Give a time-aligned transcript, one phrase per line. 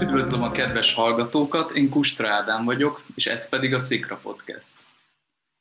[0.00, 4.78] Üdvözlöm a kedves hallgatókat, én Kustra Ádám vagyok, és ez pedig a Szikra Podcast.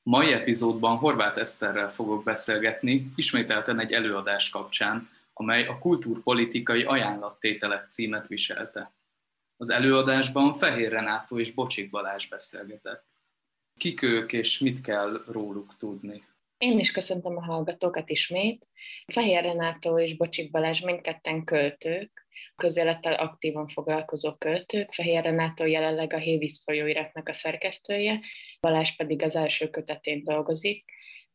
[0.03, 8.27] Mai epizódban Horváth Eszterrel fogok beszélgetni, ismételten egy előadás kapcsán, amely a kultúrpolitikai ajánlattételek címet
[8.27, 8.91] viselte.
[9.57, 13.05] Az előadásban Fehér Renátó és Bocsik Balázs beszélgetett.
[13.79, 16.23] Kik ők és mit kell róluk tudni?
[16.57, 18.67] Én is köszöntöm a hallgatókat ismét.
[19.13, 24.93] Fehér Renátó és Bocsik Balázs mindketten költők, közélettel aktívan foglalkozó költők.
[24.93, 28.19] Fehér Renátó jelenleg a Hévíz folyóiratnak a szerkesztője,
[28.59, 30.85] Balázs pedig az első kötetén dolgozik,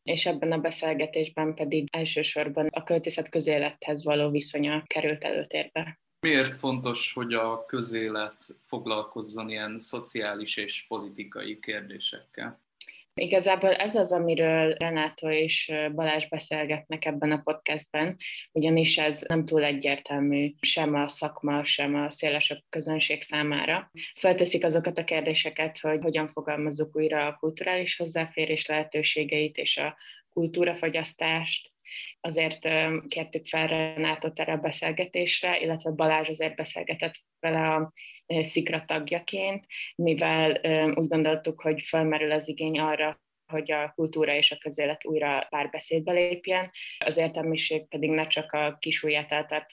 [0.03, 5.99] és ebben a beszélgetésben pedig elsősorban a költészet közélethez való viszonya került előtérbe.
[6.19, 12.62] Miért fontos, hogy a közélet foglalkozzon ilyen szociális és politikai kérdésekkel?
[13.15, 18.15] Igazából ez az, amiről Renátó és Balázs beszélgetnek ebben a podcastben,
[18.51, 23.91] ugyanis ez nem túl egyértelmű sem a szakma, sem a szélesebb közönség számára.
[24.15, 29.97] Felteszik azokat a kérdéseket, hogy hogyan fogalmazzuk újra a kulturális hozzáférés lehetőségeit és a
[30.29, 31.71] kultúrafogyasztást,
[32.21, 32.59] azért
[33.07, 37.93] kértük fel Renátot erre a beszélgetésre, illetve Balázs azért beszélgetett vele a
[38.41, 40.51] szikra tagjaként, mivel
[40.95, 43.22] úgy gondoltuk, hogy felmerül az igény arra,
[43.53, 46.71] hogy a kultúra és a közélet újra párbeszédbe lépjen,
[47.05, 49.31] az értelmiség pedig ne csak a kis ujját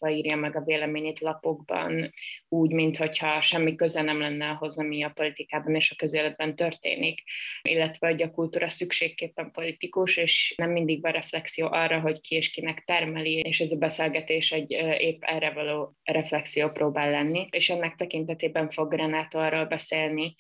[0.09, 2.13] írja meg a véleményét lapokban,
[2.49, 7.23] úgy, mintha semmi köze nem lenne ahhoz, ami a politikában és a közéletben történik,
[7.63, 12.51] illetve hogy a kultúra szükségképpen politikus, és nem mindig van reflexió arra, hogy ki és
[12.51, 17.95] kinek termeli, és ez a beszélgetés egy épp erre való reflexió próbál lenni, és ennek
[17.95, 20.37] tekintetében fog Renátó arról beszélni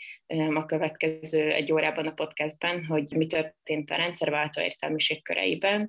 [0.54, 5.88] a következő egy órában a podcastben, hogy mi történt a rendszerváltó értelmiség köreiben,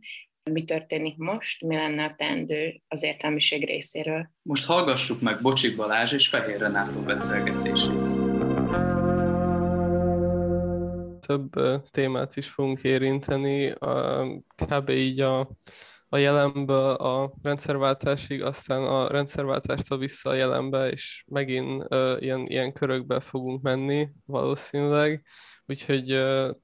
[0.49, 4.29] mi történik most, mi lenne a teendő az értelmiség részéről.
[4.41, 7.91] Most hallgassuk meg Bocsik Balázs és Fehér Renátó beszélgetését.
[11.19, 11.49] Több
[11.91, 13.73] témát is fogunk érinteni,
[14.55, 14.89] kb.
[14.89, 15.39] így a,
[16.09, 22.73] a jelenből a rendszerváltásig, aztán a rendszerváltástól vissza a jelenbe, és megint uh, ilyen, ilyen
[22.73, 25.25] körökbe fogunk menni valószínűleg,
[25.65, 26.55] úgyhogy uh,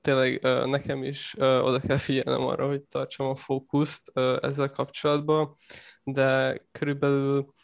[0.00, 5.54] tényleg nekem is oda kell figyelnem arra, hogy tartsam a fókuszt ezzel kapcsolatban,
[6.02, 7.54] de körülbelül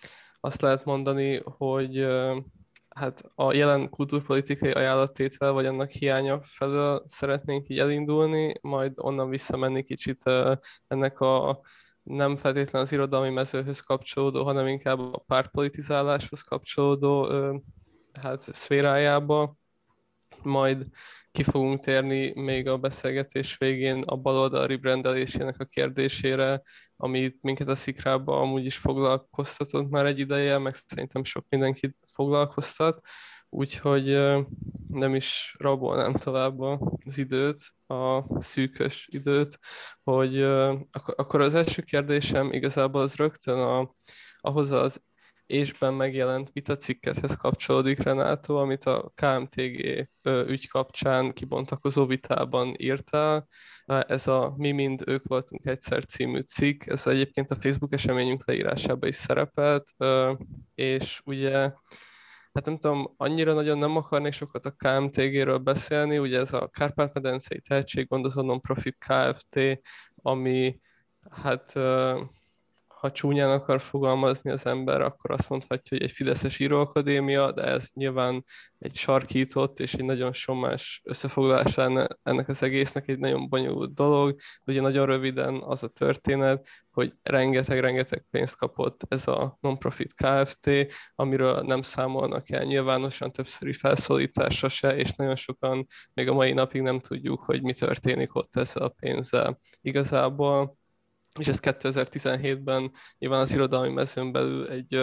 [0.41, 2.07] azt lehet mondani, hogy
[2.89, 9.85] hát a jelen kultúrpolitikai ajánlattétel, vagy annak hiánya felől szeretnénk így elindulni, majd onnan visszamenni
[9.85, 10.23] kicsit
[10.89, 11.61] ennek a
[12.03, 17.31] nem feltétlenül az irodalmi mezőhöz kapcsolódó, hanem inkább a pártpolitizáláshoz kapcsolódó
[18.21, 19.57] hát szférájába,
[20.43, 20.87] majd
[21.37, 26.63] ki fogunk térni még a beszélgetés végén a baloldal rebrandelésének a kérdésére,
[26.97, 33.07] amit minket a szikrába amúgy is foglalkoztatott már egy ideje, meg szerintem sok mindenkit foglalkoztat,
[33.49, 34.05] úgyhogy
[34.89, 39.59] nem is rabolnám tovább az időt, a szűkös időt,
[40.03, 40.43] hogy
[40.91, 43.95] akkor az első kérdésem igazából az rögtön a,
[44.39, 45.03] ahhoz az
[45.47, 53.49] ésben megjelent vitacikkethez kapcsolódik Renátó, amit a KMTG ügy kapcsán kibontakozó vitában írtál.
[53.87, 59.09] Ez a Mi mind ők voltunk egyszer című cikk, ez egyébként a Facebook eseményünk leírásában
[59.09, 59.89] is szerepelt,
[60.75, 61.73] és ugye
[62.53, 67.61] hát nem tudom, annyira nagyon nem akarnék sokat a KMTG-ről beszélni, ugye ez a Kárpát-medencei
[67.61, 69.81] tehetséggondozó non-profit Kft.,
[70.15, 70.81] ami
[71.31, 71.73] hát
[73.01, 77.91] ha csúnyán akar fogalmazni az ember, akkor azt mondhatja, hogy egy Fideszes íróakadémia, de ez
[77.95, 78.45] nyilván
[78.79, 84.37] egy sarkított és egy nagyon sommás összefoglalás lenne ennek az egésznek, egy nagyon bonyolult dolog.
[84.65, 90.71] Ugye nagyon röviden az a történet, hogy rengeteg-rengeteg pénzt kapott ez a non-profit Kft.,
[91.15, 96.83] amiről nem számolnak el nyilvánosan többszöri felszólítása se, és nagyon sokan még a mai napig
[96.83, 99.59] nem tudjuk, hogy mi történik ott ezzel a pénzzel.
[99.81, 100.77] Igazából
[101.39, 104.95] és ez 2017-ben nyilván az irodalmi mezőn belül egy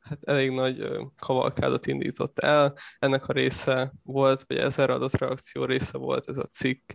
[0.00, 2.74] hát elég nagy kavalkádot indított el.
[2.98, 6.90] Ennek a része volt, vagy ezer adott reakció része volt ez a cikk,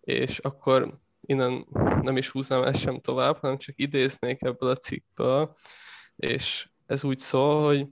[0.00, 1.66] és akkor innen
[2.02, 5.54] nem is húznám ezt sem tovább, hanem csak idéznék ebből a cikkből,
[6.16, 7.86] és ez úgy szól, hogy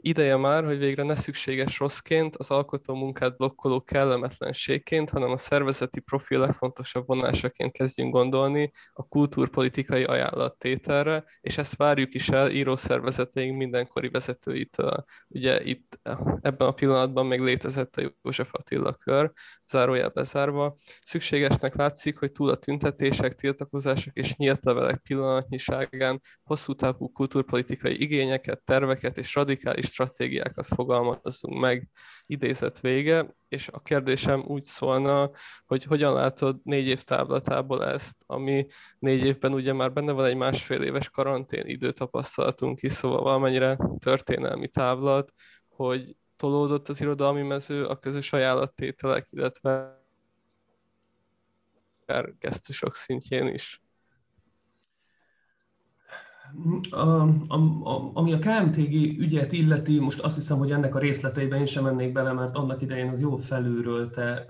[0.00, 6.00] Ideje már, hogy végre ne szükséges rosszként, az alkotó munkát blokkoló kellemetlenségként, hanem a szervezeti
[6.00, 14.08] profil legfontosabb vonásaként kezdjünk gondolni a kultúrpolitikai ajánlattételre, és ezt várjuk is el írószervezeteink mindenkori
[14.08, 15.04] vezetőitől.
[15.28, 15.98] Ugye itt
[16.40, 19.32] ebben a pillanatban még létezett a József Attila kör,
[19.68, 20.76] zárójel bezárva.
[21.00, 28.62] Szükségesnek látszik, hogy túl a tüntetések, tiltakozások és nyílt levelek pillanatnyiságán hosszú távú kultúrpolitikai igényeket,
[28.64, 31.88] terveket és radikális stratégiákat fogalmazzunk meg,
[32.26, 35.30] idézet vége, és a kérdésem úgy szólna,
[35.66, 38.66] hogy hogyan látod négy év táblatából ezt, ami
[38.98, 44.68] négy évben ugye már benne van egy másfél éves karantén időtapasztalatunk is, szóval valamennyire történelmi
[44.68, 45.32] táblat,
[45.68, 50.04] hogy tolódott az irodalmi mező a közös ajánlattételek, illetve
[52.38, 53.80] gesztusok szintjén is.
[56.90, 61.58] A, a, a, ami a KMTG ügyet illeti, most azt hiszem, hogy ennek a részleteiben
[61.58, 64.44] én sem mennék bele, mert annak idején az jó felülrölte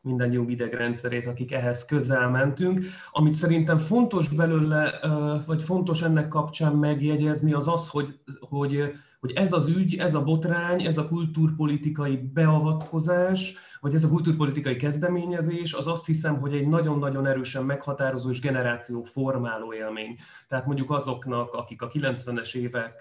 [0.00, 2.80] minden jogidegrendszerét, akik ehhez közel mentünk.
[3.10, 5.00] Amit szerintem fontos belőle,
[5.46, 10.22] vagy fontos ennek kapcsán megjegyezni, az az, hogy, hogy hogy ez az ügy, ez a
[10.22, 16.66] botrány, ez a kultúrpolitikai beavatkozás, vagy ez a kultúrpolitikai kezdeményezés, az azt hiszem, hogy egy
[16.66, 20.16] nagyon-nagyon erősen meghatározó és generáció formáló élmény.
[20.48, 22.94] Tehát mondjuk azoknak, akik a 90-es évek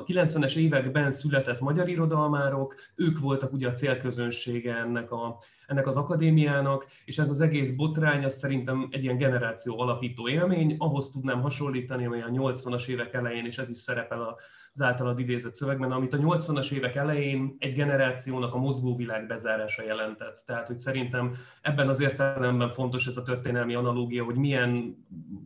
[0.00, 6.86] 90-es években született magyar irodalmárok, ők voltak ugye a célközönsége ennek, a, ennek az akadémiának,
[7.04, 12.06] és ez az egész botrány, az szerintem egy ilyen generáció alapító élmény, ahhoz tudnám hasonlítani,
[12.06, 14.36] ami a 80-as évek elején, és ez is szerepel
[14.74, 20.42] az általad idézett szövegben, amit a 80-as évek elején egy generációnak a mozgóvilág bezárása jelentett.
[20.46, 24.96] Tehát, hogy szerintem ebben az értelemben fontos ez a történelmi analógia, hogy milyen,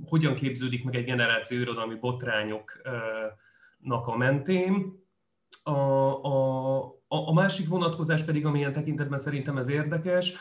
[0.04, 2.82] hogyan képződik meg egy generáció irodalmi botrányok
[3.78, 5.04] nak a mentén.
[5.62, 5.70] A,
[6.24, 10.34] a, a másik vonatkozás pedig, amilyen tekintetben szerintem ez érdekes,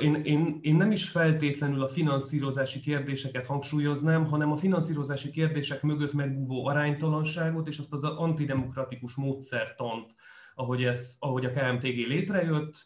[0.00, 6.12] én, én, én nem is feltétlenül a finanszírozási kérdéseket hangsúlyoznám, hanem a finanszírozási kérdések mögött
[6.12, 10.14] megbúvó aránytalanságot és azt az antidemokratikus módszertant,
[10.54, 12.84] ahogy, ez, ahogy a KMTG létrejött.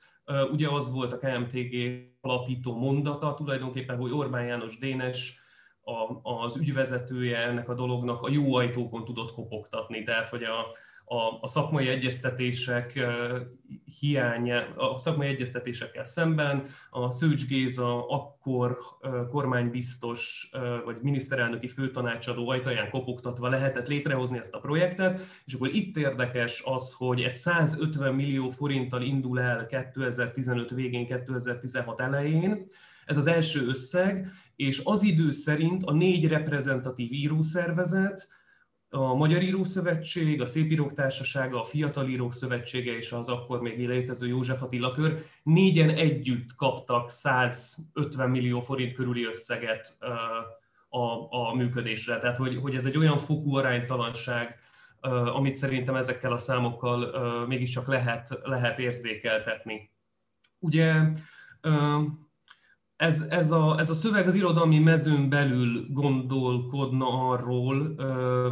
[0.52, 1.74] Ugye az volt a KMTG
[2.20, 5.38] alapító mondata tulajdonképpen, hogy Orbán János Dénes
[5.82, 10.66] a, az ügyvezetője ennek a dolognak a jó ajtókon tudott kopogtatni, tehát hogy a,
[11.12, 13.06] a, a szakmai egyeztetések
[14.00, 18.78] hiánya, a szakmai egyeztetésekkel szemben a Szőcs Géza akkor
[19.28, 20.50] kormánybiztos
[20.84, 26.92] vagy miniszterelnöki főtanácsadó ajtaján kopogtatva lehetett létrehozni ezt a projektet, és akkor itt érdekes az,
[26.92, 32.66] hogy ez 150 millió forinttal indul el 2015 végén, 2016 elején,
[33.04, 38.28] ez az első összeg, és az idő szerint a négy reprezentatív írószervezet,
[38.92, 44.26] a Magyar Írószövetség, a Szépírók Társasága, a Fiatal Írók Szövetsége és az akkor még létező
[44.26, 49.96] József Attila kör négyen együtt kaptak 150 millió forint körüli összeget
[50.88, 52.18] a, a működésre.
[52.18, 54.58] Tehát, hogy, hogy ez egy olyan fokú aránytalanság,
[55.34, 59.90] amit szerintem ezekkel a számokkal mégiscsak lehet, lehet érzékeltetni.
[60.58, 60.94] Ugye
[63.00, 67.94] ez, ez, a, ez a szöveg az irodalmi mezőn belül gondolkodna arról,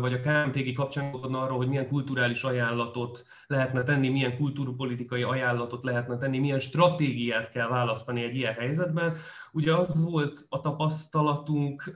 [0.01, 5.85] vagy a KMTG kapcsán gondolkodna arról, hogy milyen kulturális ajánlatot lehetne tenni, milyen kultúrpolitikai ajánlatot
[5.85, 9.15] lehetne tenni, milyen stratégiát kell választani egy ilyen helyzetben.
[9.53, 11.95] Ugye az volt a tapasztalatunk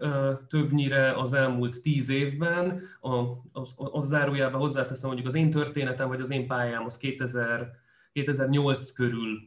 [0.49, 3.11] többnyire az elmúlt tíz évben, a,
[3.53, 7.82] az, az zárójában hozzáteszem, mondjuk az én történetem, vagy az én pályám az 2000
[8.13, 9.39] 2008 körül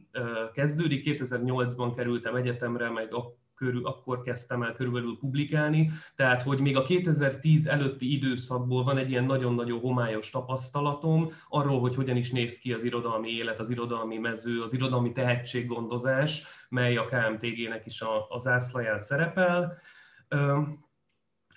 [0.52, 6.82] kezdődik, 2008-ban kerültem egyetemre, a körül, akkor kezdtem el körülbelül publikálni, tehát hogy még a
[6.82, 12.72] 2010 előtti időszakból van egy ilyen nagyon-nagyon homályos tapasztalatom arról, hogy hogyan is néz ki
[12.72, 18.38] az irodalmi élet, az irodalmi mező, az irodalmi tehetséggondozás, mely a KMTG-nek is a, a
[18.38, 19.72] zászlaján szerepel,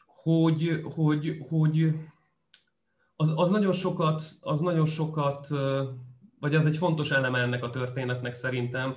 [0.05, 1.93] hogy, hogy, hogy
[3.15, 5.48] az, az nagyon sokat, az nagyon sokat
[6.39, 8.96] vagy az egy fontos eleme ennek a történetnek szerintem,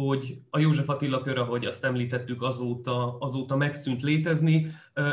[0.00, 4.66] hogy a József Attila kör, ahogy azt említettük, azóta, azóta megszűnt létezni.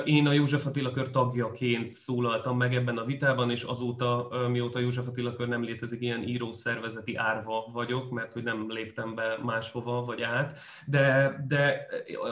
[0.06, 5.08] Én a József Attila kör tagjaként szólaltam meg ebben a vitában, és azóta, mióta József
[5.08, 10.22] Attila kör nem létezik, ilyen írószervezeti árva vagyok, mert hogy nem léptem be máshova vagy
[10.22, 10.60] át.
[10.88, 11.86] De, de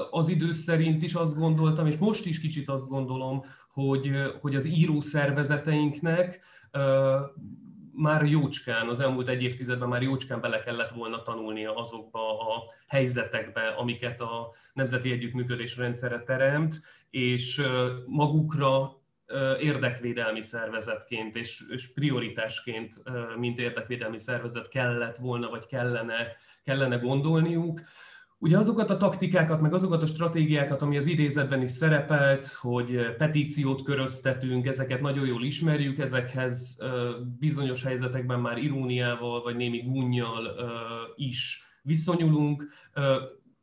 [0.10, 3.42] az idő szerint is azt gondoltam, és most is kicsit azt gondolom,
[3.74, 6.40] hogy, hogy az írószervezeteinknek
[7.94, 13.68] már jócskán, az elmúlt egy évtizedben már jócskán bele kellett volna tanulnia azokba a helyzetekbe,
[13.68, 17.62] amiket a Nemzeti Együttműködés rendszere teremt, és
[18.06, 19.00] magukra
[19.60, 23.02] érdekvédelmi szervezetként és, és prioritásként,
[23.38, 27.82] mint érdekvédelmi szervezet kellett volna, vagy kellene, kellene gondolniuk.
[28.44, 33.82] Ugye azokat a taktikákat, meg azokat a stratégiákat, ami az idézetben is szerepelt, hogy petíciót
[33.82, 36.78] köröztetünk, ezeket nagyon jól ismerjük, ezekhez
[37.40, 40.56] bizonyos helyzetekben már iróniával vagy némi gúnyjal
[41.16, 42.68] is viszonyulunk.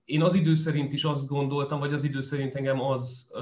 [0.05, 3.33] Én az idő szerint is azt gondoltam, vagy az idő szerint engem az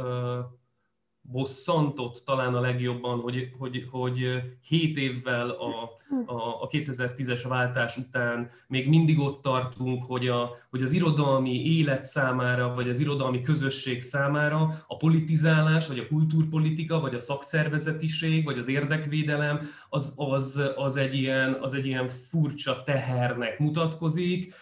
[1.30, 5.90] bosszantott talán a legjobban, hogy, hogy, hogy 7 évvel a,
[6.26, 12.04] a, a 2010-es váltás után még mindig ott tartunk, hogy, a, hogy az irodalmi élet
[12.04, 18.59] számára, vagy az irodalmi közösség számára a politizálás, vagy a kultúrpolitika, vagy a szakszervezetiség, vagy
[18.59, 24.54] az érdekvédelem, az, az, az, egy, ilyen, az egy ilyen furcsa tehernek mutatkozik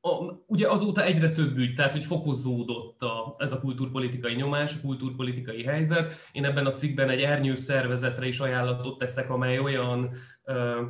[0.00, 4.80] a, ugye azóta egyre több ügy, tehát hogy fokozódott a, ez a kultúrpolitikai nyomás, a
[4.80, 6.14] kultúrpolitikai helyzet.
[6.32, 10.10] Én ebben a cikkben egy ernyő szervezetre is ajánlatot teszek, amely olyan
[10.44, 10.82] ö,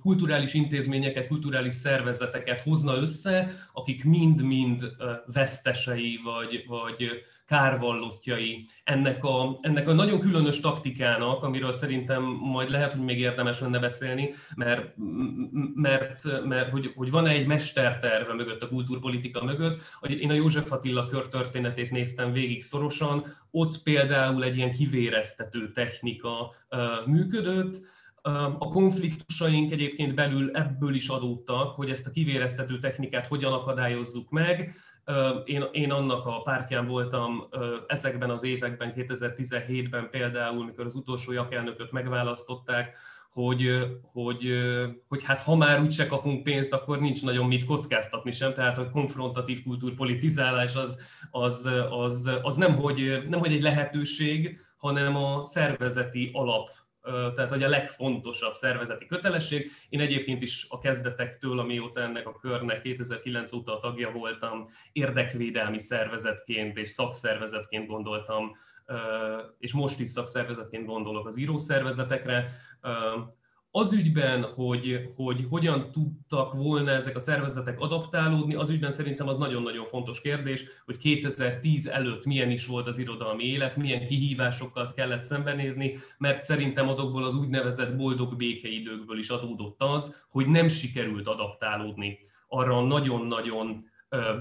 [0.00, 9.88] kulturális intézményeket, kulturális szervezeteket hozna össze, akik mind-mind vesztesei vagy, vagy kárvallottjai ennek a, ennek
[9.88, 14.94] a nagyon különös taktikának, amiről szerintem majd lehet, hogy még érdemes lenne beszélni, mert,
[15.74, 19.82] mert, mert hogy, hogy van-e egy mesterterve mögött, a kultúrpolitika mögött.
[20.00, 26.54] Én a József Attila körtörténetét néztem végig szorosan, ott például egy ilyen kivéreztető technika
[27.06, 27.80] működött,
[28.58, 34.76] a konfliktusaink egyébként belül ebből is adódtak, hogy ezt a kivéreztető technikát hogyan akadályozzuk meg.
[35.44, 37.48] Én, én annak a pártján voltam
[37.86, 42.96] ezekben az években, 2017-ben például, mikor az utolsó jakelnököt megválasztották,
[43.32, 44.52] hogy, hogy,
[45.08, 48.90] hogy hát ha már úgyse kapunk pénzt, akkor nincs nagyon mit kockáztatni sem, tehát a
[48.90, 50.98] konfrontatív kultúrpolitizálás az,
[51.30, 56.70] az, az, az nem, hogy, nem hogy egy lehetőség, hanem a szervezeti alap
[57.34, 59.70] tehát hogy a legfontosabb szervezeti kötelesség.
[59.88, 65.78] Én egyébként is a kezdetektől, amióta ennek a körnek 2009 óta a tagja voltam, érdekvédelmi
[65.78, 68.56] szervezetként és szakszervezetként gondoltam,
[69.58, 72.50] és most is szakszervezetként gondolok az írószervezetekre
[73.70, 79.38] az ügyben, hogy, hogy hogyan tudtak volna ezek a szervezetek adaptálódni, az ügyben szerintem az
[79.38, 85.22] nagyon-nagyon fontos kérdés, hogy 2010 előtt milyen is volt az irodalmi élet, milyen kihívásokkal kellett
[85.22, 92.18] szembenézni, mert szerintem azokból az úgynevezett boldog békeidőkből is adódott az, hogy nem sikerült adaptálódni
[92.48, 93.84] arra a nagyon-nagyon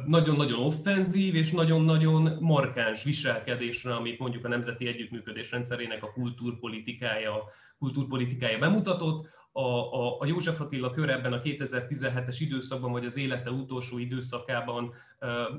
[0.06, 7.44] nagyon-nagyon offenzív és nagyon-nagyon markáns viselkedésre, amit mondjuk a Nemzeti Együttműködés rendszerének a kultúrpolitikája,
[7.80, 9.28] kultúrpolitikája bemutatott.
[9.52, 14.94] A, a, a József Attila kör ebben a 2017-es időszakban, vagy az élete utolsó időszakában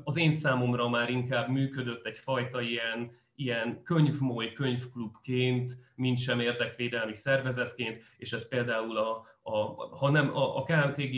[0.04, 8.02] az én számomra már inkább működött egyfajta ilyen, ilyen könyvmoly könyvklubként, mint sem érdekvédelmi szervezetként,
[8.16, 9.56] és ez például a, a,
[9.96, 11.14] ha nem a, a KMTG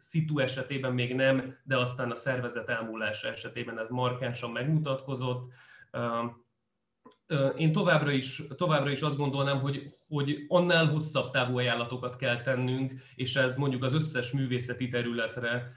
[0.00, 5.52] szitu esetében még nem, de aztán a szervezet elmúlása esetében ez markánsan megmutatkozott.
[7.56, 12.92] Én továbbra is, továbbra is azt gondolnám, hogy, hogy annál hosszabb távú ajánlatokat kell tennünk,
[13.14, 15.70] és ez mondjuk az összes művészeti területre,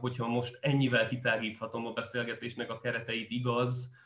[0.00, 3.98] hogyha most ennyivel kitágíthatom a beszélgetésnek a kereteit, igaz,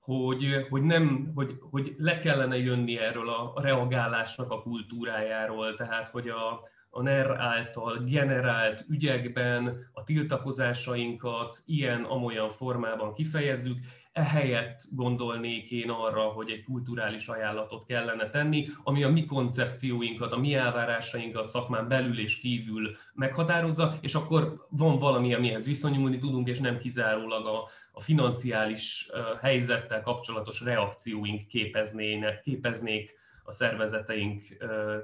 [0.00, 6.28] hogy, hogy, nem, hogy, hogy le kellene jönni erről a reagálásnak a kultúrájáról, tehát hogy
[6.28, 6.60] a,
[6.90, 13.78] a NER által generált ügyekben a tiltakozásainkat ilyen-amolyan formában kifejezzük,
[14.12, 20.38] ehelyett gondolnék én arra, hogy egy kulturális ajánlatot kellene tenni, ami a mi koncepcióinkat, a
[20.38, 26.58] mi elvárásainkat szakmán belül és kívül meghatározza, és akkor van valami, amihez viszonyulni tudunk, és
[26.58, 29.08] nem kizárólag a, a financiális
[29.40, 33.16] helyzettel kapcsolatos reakcióink képeznének, képeznék
[33.48, 34.42] a szervezeteink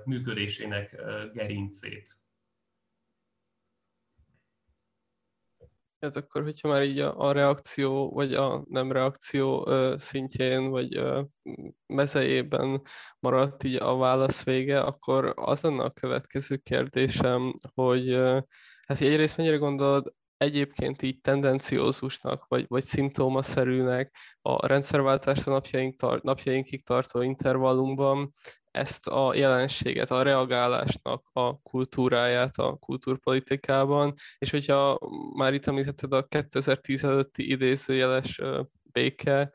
[0.05, 0.97] működésének
[1.33, 2.19] gerincét.
[5.99, 10.97] Ez akkor, hogyha már így a, a reakció, vagy a nem reakció ö, szintjén, vagy
[10.97, 11.23] ö,
[11.87, 12.83] mezejében
[13.19, 18.41] maradt így a válasz vége, akkor az lenne a következő kérdésem, hogy ö,
[18.87, 26.23] hát egyrészt mennyire gondolod egyébként így tendenciózusnak, vagy, vagy szimptómaszerűnek a rendszerváltás a napjaink tar-
[26.23, 28.33] napjainkig tartó intervallumban
[28.71, 34.99] ezt a jelenséget, a reagálásnak a kultúráját a kultúrpolitikában, és hogyha
[35.37, 38.41] már itt említetted a 2010 előtti idézőjeles
[38.83, 39.53] béke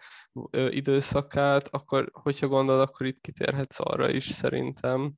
[0.70, 5.14] időszakát, akkor hogyha gondolod, akkor itt kitérhetsz arra is szerintem.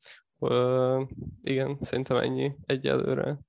[1.42, 3.40] Igen, szerintem ennyi egyelőre.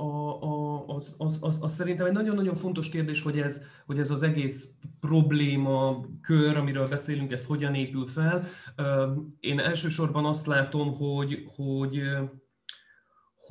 [0.00, 4.10] A, a, az, az, az, az szerintem egy nagyon-nagyon fontos kérdés, hogy ez, hogy ez
[4.10, 8.44] az egész probléma kör, amiről beszélünk, ez hogyan épül fel.
[9.40, 12.00] Én elsősorban azt látom, hogy, hogy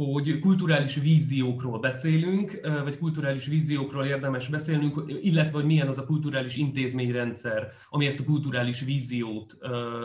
[0.06, 6.56] hogy kulturális víziókról beszélünk, vagy kulturális víziókról érdemes beszélnünk, illetve hogy milyen az a kulturális
[6.56, 9.58] intézményrendszer, ami ezt a kulturális víziót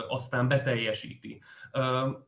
[0.09, 1.41] aztán beteljesíti.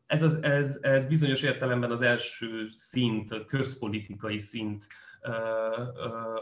[0.05, 4.87] Ez, az, ez, ez bizonyos értelemben az első szint, közpolitikai szint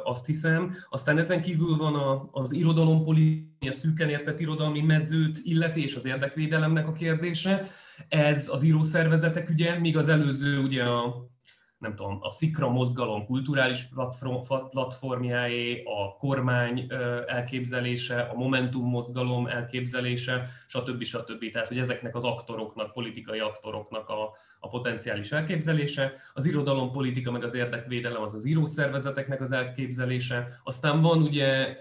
[0.03, 0.75] azt hiszem.
[0.89, 6.88] Aztán ezen kívül van az irodalompolitika, a szűken értett irodalmi mezőt illeti, és az érdekvédelemnek
[6.88, 7.70] a kérdése.
[8.08, 11.25] Ez az írószervezetek ügye, míg az előző ugye a
[11.78, 16.88] nem tudom, a Szikra mozgalom kulturális platform, platformjáé, a kormány
[17.28, 21.04] elképzelése, a Momentum mozgalom elképzelése, stb.
[21.04, 21.52] stb.
[21.52, 27.44] Tehát, hogy ezeknek az aktoroknak, politikai aktoroknak a, a potenciális elképzelése, az irodalom politika meg
[27.44, 31.78] az érdekvédelem az az írószervezeteknek az elképzelése, aztán van ugye,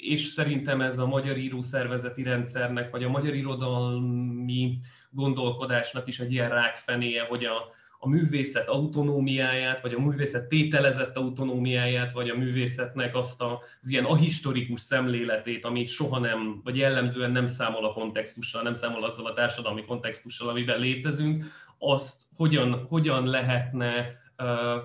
[0.00, 4.78] és szerintem ez a magyar írószervezeti rendszernek, vagy a magyar irodalmi
[5.10, 12.12] gondolkodásnak is egy ilyen rákfenéje, hogy a, a művészet autonómiáját, vagy a művészet tételezett autonómiáját,
[12.12, 17.84] vagy a művészetnek azt az ilyen ahistorikus szemléletét, ami soha nem, vagy jellemzően nem számol
[17.84, 21.44] a kontextussal, nem számol azzal a társadalmi kontextussal, amiben létezünk,
[21.78, 24.06] azt hogyan, hogyan lehetne
[24.38, 24.82] uh,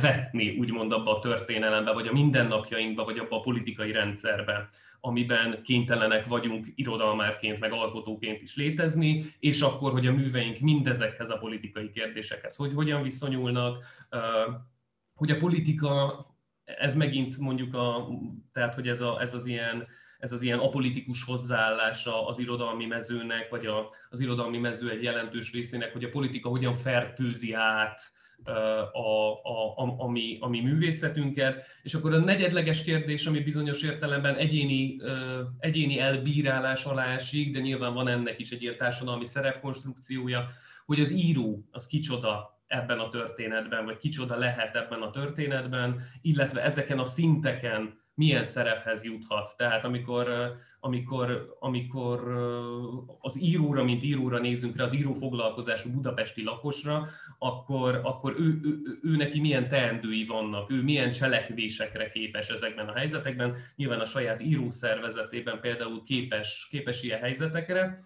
[0.00, 4.68] vetni, úgymond abba a történelembe, vagy a mindennapjainkba, vagy abba a politikai rendszerbe
[5.00, 11.38] amiben kénytelenek vagyunk irodalmárként, meg alkotóként is létezni, és akkor, hogy a műveink mindezekhez a
[11.38, 13.84] politikai kérdésekhez hogy hogyan viszonyulnak,
[15.14, 16.26] hogy a politika,
[16.64, 18.08] ez megint mondjuk a,
[18.52, 19.86] tehát hogy ez, a, ez az ilyen
[20.18, 25.52] ez az ilyen apolitikus hozzáállása az irodalmi mezőnek, vagy a, az irodalmi mező egy jelentős
[25.52, 28.00] részének, hogy a politika hogyan fertőzi át
[28.44, 29.40] a, a,
[29.78, 31.64] a, a, mi, a mi művészetünket.
[31.82, 34.96] És akkor a negyedleges kérdés, ami bizonyos értelemben egyéni,
[35.58, 40.44] egyéni elbírálás alá esik, de nyilván van ennek is egy ilyen társadalmi szerepkonstrukciója,
[40.86, 46.62] hogy az író az kicsoda ebben a történetben, vagy kicsoda lehet ebben a történetben, illetve
[46.62, 49.54] ezeken a szinteken milyen szerephez juthat.
[49.56, 52.32] Tehát amikor, amikor, amikor
[53.20, 57.08] az íróra, mint íróra nézünk rá, az író foglalkozású budapesti lakosra,
[57.38, 62.88] akkor, akkor ő, ő, ő, ő neki milyen teendői vannak, ő milyen cselekvésekre képes ezekben
[62.88, 67.98] a helyzetekben, nyilván a saját írószervezetében például képes, képes ilyen helyzetekre,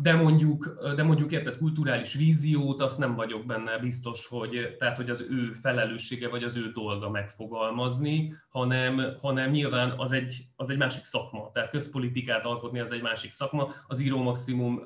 [0.00, 5.10] de mondjuk, de mondjuk érted kulturális víziót, azt nem vagyok benne biztos, hogy, tehát, hogy
[5.10, 10.78] az ő felelőssége vagy az ő dolga megfogalmazni, hanem, hanem nyilván az egy, az egy
[10.78, 11.50] másik szakma.
[11.52, 13.68] Tehát közpolitikát alkotni az egy másik szakma.
[13.86, 14.82] Az író maximum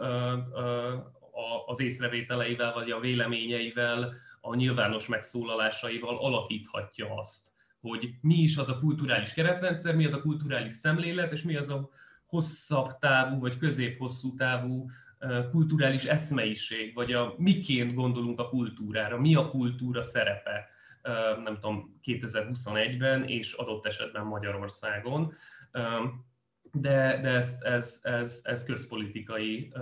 [1.66, 8.78] az észrevételeivel vagy a véleményeivel, a nyilvános megszólalásaival alakíthatja azt, hogy mi is az a
[8.78, 11.88] kulturális keretrendszer, mi az a kulturális szemlélet, és mi az a
[12.34, 14.90] hosszabb távú vagy közép-hosszú távú
[15.50, 20.68] kulturális eszmeiség, vagy a miként gondolunk a kultúrára, mi a kultúra szerepe,
[21.44, 25.32] nem tudom, 2021-ben és adott esetben Magyarországon.
[26.72, 29.72] De, de ez, ez, ez, ez közpolitikai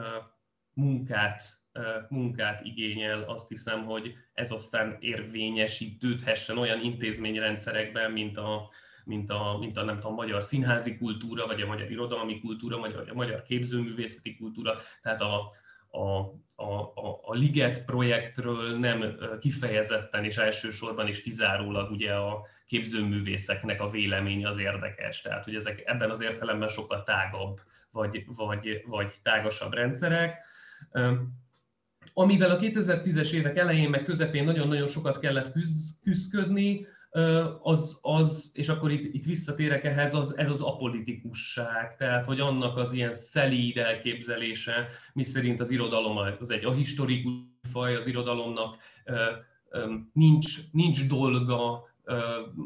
[0.75, 1.61] munkát
[2.09, 8.71] munkát igényel, azt hiszem, hogy ez aztán érvényesítődhessen olyan intézményrendszerekben, mint a,
[9.05, 12.95] mint a, mint a, nem tudom, magyar színházi kultúra, vagy a magyar irodalmi kultúra, vagy
[13.11, 15.53] a magyar képzőművészeti kultúra, tehát a,
[15.91, 16.21] a,
[16.55, 23.91] a, a, a Liget projektről nem kifejezetten és elsősorban is kizárólag ugye a képzőművészeknek a
[23.91, 25.21] véleménye az érdekes.
[25.21, 27.61] Tehát, hogy ezek ebben az értelemben sokkal tágabb
[27.91, 30.39] vagy, vagy, vagy tágasabb rendszerek.
[32.15, 35.53] Amivel a 2010-es évek elején meg közepén nagyon-nagyon sokat kellett
[36.03, 36.87] küzdködni,
[37.63, 42.77] az, az, és akkor itt, itt visszatérek ehhez, az, ez az apolitikusság, tehát hogy annak
[42.77, 48.77] az ilyen szelíd elképzelése, mi szerint az irodalom az egy ahistorikus faj, az irodalomnak
[50.13, 51.91] nincs, nincs dolga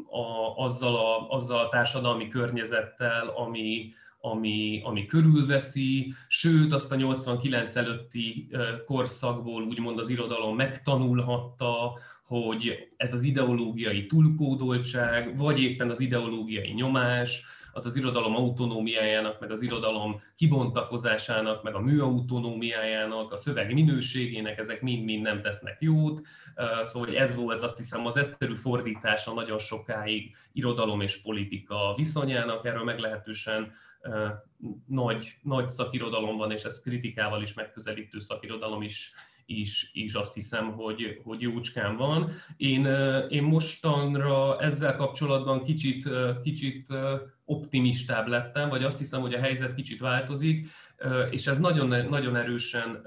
[0.09, 7.75] a, azzal, a, azzal a társadalmi környezettel, ami, ami, ami körülveszi, sőt azt a 89
[7.75, 8.49] előtti
[8.85, 17.45] korszakból úgymond az irodalom megtanulhatta, hogy ez az ideológiai túlkódoltság, vagy éppen az ideológiai nyomás,
[17.77, 24.81] az az irodalom autonómiájának, meg az irodalom kibontakozásának, meg a műautonómiájának, a szöveg minőségének, ezek
[24.81, 26.21] mind-mind nem tesznek jót.
[26.83, 32.83] Szóval ez volt azt hiszem az egyszerű fordítása nagyon sokáig irodalom és politika viszonyának, erről
[32.83, 33.71] meglehetősen
[34.85, 39.11] nagy, nagy szakirodalom van, és ez kritikával is megközelítő szakirodalom is
[39.47, 42.31] is, is azt hiszem, hogy, hogy jócskán van.
[42.57, 42.85] Én,
[43.29, 46.09] én mostanra ezzel kapcsolatban kicsit,
[46.43, 46.87] kicsit
[47.45, 50.67] optimistább lettem, vagy azt hiszem, hogy a helyzet kicsit változik,
[51.29, 53.03] és ez nagyon, nagyon erősen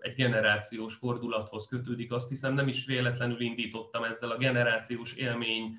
[0.00, 2.12] egy generációs fordulathoz kötődik.
[2.12, 5.78] Azt hiszem, nem is véletlenül indítottam ezzel a generációs élmény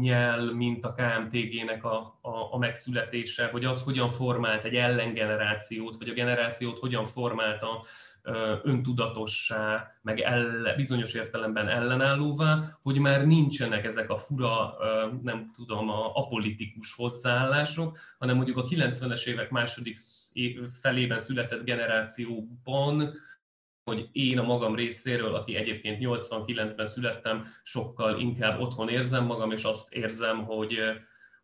[0.00, 6.08] nyel, mint a KMTG-nek a, a, a megszületése, hogy az hogyan formált egy ellengenerációt, vagy
[6.08, 7.84] a generációt hogyan formálta
[8.62, 14.74] öntudatossá, meg elle, bizonyos értelemben ellenállóvá, hogy már nincsenek ezek a fura,
[15.22, 19.96] nem tudom, a apolitikus hozzáállások, hanem mondjuk a 90-es évek második
[20.80, 23.14] felében született generációban
[23.90, 29.62] hogy én a magam részéről, aki egyébként 89-ben születtem, sokkal inkább otthon érzem magam, és
[29.62, 30.78] azt érzem, hogy,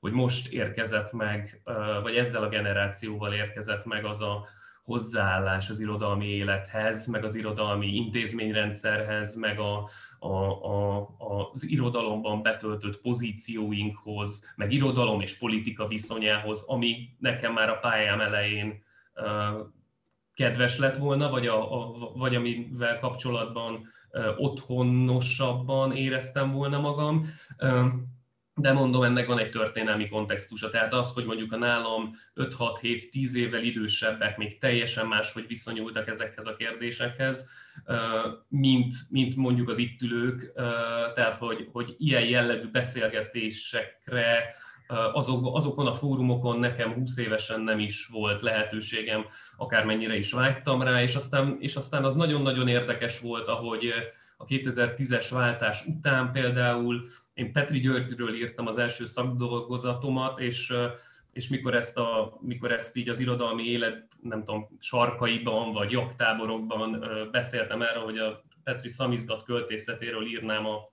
[0.00, 1.62] hogy most érkezett meg,
[2.02, 4.46] vagy ezzel a generációval érkezett meg az a
[4.84, 13.00] hozzáállás az irodalmi élethez, meg az irodalmi intézményrendszerhez, meg a, a, a, az irodalomban betöltött
[13.00, 18.82] pozícióinkhoz, meg irodalom és politika viszonyához, ami nekem már a pályám elején
[20.34, 23.86] kedves lett volna, vagy, a, a, vagy amivel kapcsolatban
[24.36, 27.26] otthonosabban éreztem volna magam.
[28.54, 30.68] De mondom, ennek van egy történelmi kontextusa.
[30.68, 36.56] Tehát az, hogy mondjuk a nálam 5-6-7-10 évvel idősebbek még teljesen máshogy viszonyultak ezekhez a
[36.56, 37.48] kérdésekhez,
[38.48, 40.52] mint, mint mondjuk az itt ülők.
[41.14, 44.54] Tehát, hogy, hogy ilyen jellegű beszélgetésekre
[45.12, 51.02] azok, azokon a fórumokon nekem 20 évesen nem is volt lehetőségem, akármennyire is vágytam rá,
[51.02, 53.92] és aztán, és aztán az nagyon-nagyon érdekes volt, ahogy
[54.42, 60.74] a 2010-es váltás után például én Petri Györgyről írtam az első szakdolgozatomat, és
[61.32, 67.04] és mikor ezt, a, mikor ezt így az irodalmi élet, nem tudom, sarkaiban vagy jaktáborokban
[67.30, 70.88] beszéltem erről, hogy a Petri szamizdat költészetéről írnám a,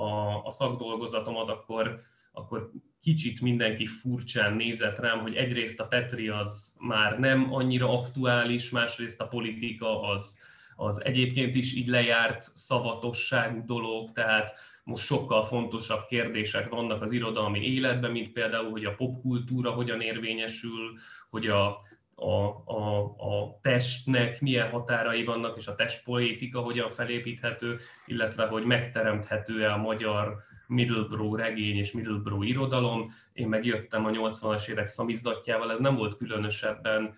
[0.00, 2.00] a, a szakdolgozatomat, akkor,
[2.32, 8.70] akkor kicsit mindenki furcsán nézett rám, hogy egyrészt a Petri az már nem annyira aktuális,
[8.70, 10.38] másrészt a politika az,
[10.76, 17.60] az egyébként is így lejárt szavatosságú dolog, tehát most sokkal fontosabb kérdések vannak az irodalmi
[17.60, 20.92] életben, mint például, hogy a popkultúra hogyan érvényesül,
[21.30, 21.80] hogy a,
[22.14, 29.72] a, a, a testnek milyen határai vannak, és a testpoétika hogyan felépíthető, illetve hogy megteremthető-e
[29.72, 33.10] a magyar Middlebrough regény és Middlebrough irodalom.
[33.32, 37.14] Én megjöttem a 80-as évek szamizdatjával, ez nem volt különösebben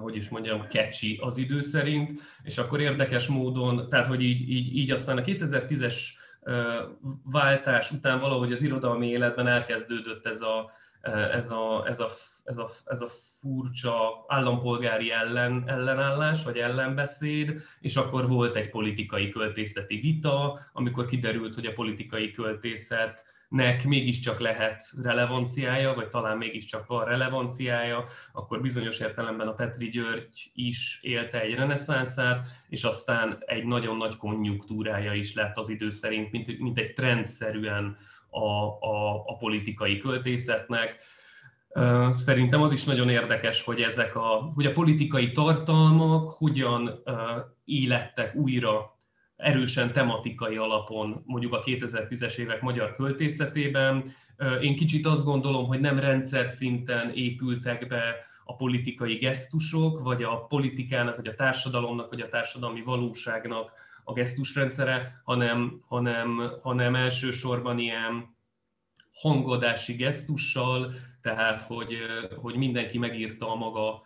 [0.00, 4.76] hogy is mondjam, catchy az idő szerint, és akkor érdekes módon, tehát hogy így, így,
[4.76, 5.94] így aztán a 2010-es
[7.24, 10.70] váltás után valahogy az irodalmi életben elkezdődött ez a,
[11.32, 12.08] ez a, ez a,
[12.44, 13.06] ez a, ez a
[13.40, 21.54] furcsa állampolgári ellen, ellenállás, vagy ellenbeszéd, és akkor volt egy politikai költészeti vita, amikor kiderült,
[21.54, 28.98] hogy a politikai költészet nek mégiscsak lehet relevanciája, vagy talán mégiscsak van relevanciája, akkor bizonyos
[28.98, 35.34] értelemben a Petri György is élte egy reneszánszát, és aztán egy nagyon nagy konjunktúrája is
[35.34, 37.96] lett az idő szerint, mint, mint egy trendszerűen
[38.30, 41.02] a, a, a politikai költészetnek.
[42.18, 47.02] Szerintem az is nagyon érdekes, hogy ezek a, hogy a politikai tartalmak hogyan
[47.64, 48.91] élettek újra
[49.42, 54.12] erősen tematikai alapon mondjuk a 2010-es évek magyar költészetében.
[54.60, 60.46] Én kicsit azt gondolom, hogy nem rendszer szinten épültek be a politikai gesztusok, vagy a
[60.46, 63.72] politikának, vagy a társadalomnak, vagy a társadalmi valóságnak
[64.04, 68.36] a gesztusrendszere, hanem, hanem, hanem elsősorban ilyen
[69.12, 71.96] hangadási gesztussal, tehát hogy,
[72.36, 74.02] hogy mindenki megírta a maga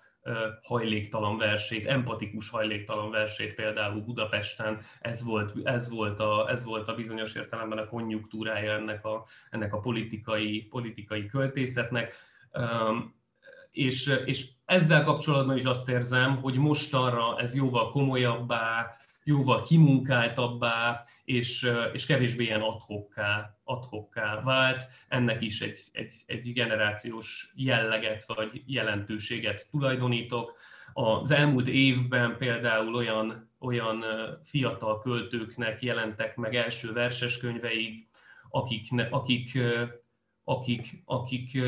[0.62, 6.94] hajléktalan versét, empatikus hajléktalan versét például Budapesten, ez volt, ez volt, a, ez volt a
[6.94, 12.14] bizonyos értelemben a konjunktúrája ennek a, ennek a politikai, politikai költészetnek.
[13.70, 18.90] És, és ezzel kapcsolatban is azt érzem, hogy mostanra ez jóval komolyabbá,
[19.26, 24.88] jóval kimunkáltabbá, és, és kevésbé ilyen adhokká, adhokká vált.
[25.08, 30.58] Ennek is egy, egy, egy generációs jelleget vagy jelentőséget tulajdonítok.
[30.92, 34.04] Az elmúlt évben például olyan, olyan
[34.42, 38.08] fiatal költőknek jelentek meg első verseskönyvei,
[38.50, 39.58] akik, akik
[40.48, 41.58] akik, akik,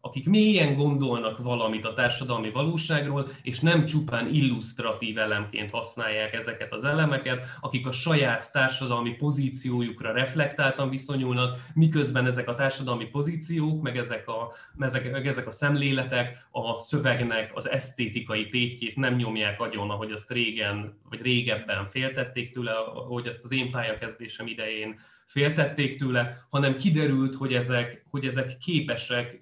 [0.00, 6.84] akik mélyen gondolnak valamit a társadalmi valóságról, és nem csupán illusztratív elemként használják ezeket az
[6.84, 14.28] elemeket, akik a saját társadalmi pozíciójukra reflektáltan viszonyulnak, miközben ezek a társadalmi pozíciók, meg ezek
[14.28, 20.12] a, ezek, meg ezek a szemléletek a szövegnek az esztétikai tétjét nem nyomják agyon, ahogy
[20.12, 25.00] azt régen, vagy régebben féltették tőle, ahogy ezt az én pályakezdésem idején
[25.30, 29.38] féltették tőle, hanem kiderült, hogy ezek, hogy ezek képesek,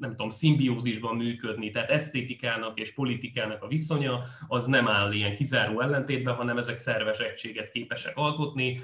[0.00, 5.80] nem tudom, szimbiózisban működni, tehát esztétikának és politikának a viszonya az nem áll ilyen kizáró
[5.80, 8.80] ellentétben, hanem ezek szerves egységet képesek alkotni.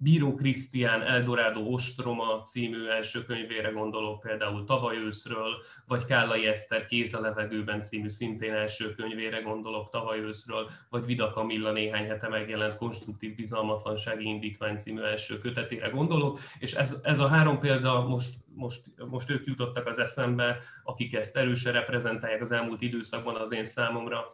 [0.00, 7.14] Bíró Krisztián Eldorado Ostroma című első könyvére gondolok például tavaly őszről, vagy Kállai Eszter Kéz
[7.14, 12.76] a levegőben című szintén első könyvére gondolok tavaly őszről, vagy Vida Kamilla néhány hete megjelent
[12.76, 18.82] Konstruktív Bizalmatlansági Indítvány című első kötetére gondolok, és ez, ez a három példa most, most,
[19.08, 24.30] most ők jutottak az eszembe, akik ezt erősen reprezentálják az elmúlt időszakban az én számomra,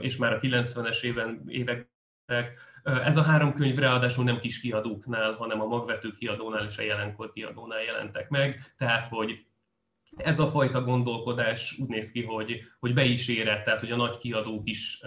[0.00, 1.94] és már a 90-es éven, évek
[2.86, 7.32] ez a három könyv ráadásul nem kis kiadóknál, hanem a magvető kiadónál és a jelenkor
[7.32, 9.46] kiadónál jelentek meg, tehát hogy
[10.16, 13.96] ez a fajta gondolkodás úgy néz ki, hogy, hogy be is érett, tehát hogy a
[13.96, 15.02] nagy kiadók is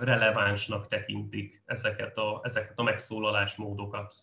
[0.00, 4.14] relevánsnak tekintik ezeket a, ezeket a megszólalásmódokat.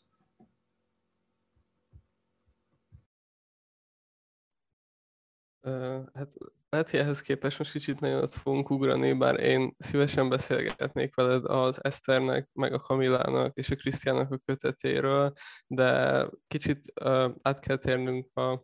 [6.13, 6.34] Hát
[6.69, 11.45] lehet, hogy ehhez képest most kicsit nagyon ott fogunk ugrani, bár én szívesen beszélgetnék veled
[11.45, 15.34] az Eszternek, meg a Kamilának és a Krisztiának a kötetéről,
[15.67, 18.63] de kicsit uh, át kell térnünk a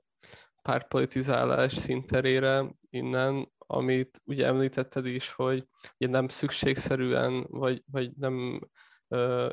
[0.61, 8.59] pártpolitizálás szinterére innen, amit ugye említetted is, hogy ugye nem szükségszerűen, vagy, vagy nem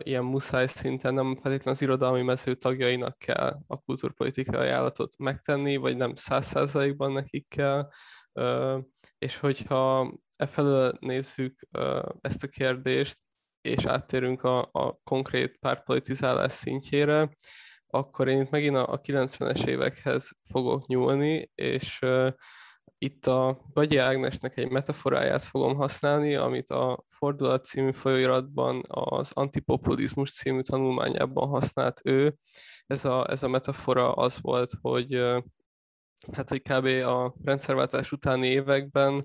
[0.02, 5.96] ilyen muszáj szinten, nem feltétlenül az irodalmi mező tagjainak kell a kulturpolitikai ajánlatot megtenni, vagy
[5.96, 7.88] nem száz százalékban nekik kell,
[9.18, 11.68] és hogyha e felől nézzük
[12.20, 13.18] ezt a kérdést,
[13.60, 17.36] és áttérünk a, a konkrét pártpolitizálás szintjére,
[17.86, 22.32] akkor én itt megint a, a 90-es évekhez fogok nyúlni, és uh,
[22.98, 30.32] itt a Gagyi Ágnesnek egy metaforáját fogom használni, amit a Fordulat című folyóiratban az Antipopulizmus
[30.32, 32.34] című tanulmányában használt ő.
[32.86, 35.42] Ez a, ez a metafora az volt, hogy uh,
[36.32, 36.86] hát hogy kb.
[36.86, 39.24] a rendszerváltás utáni években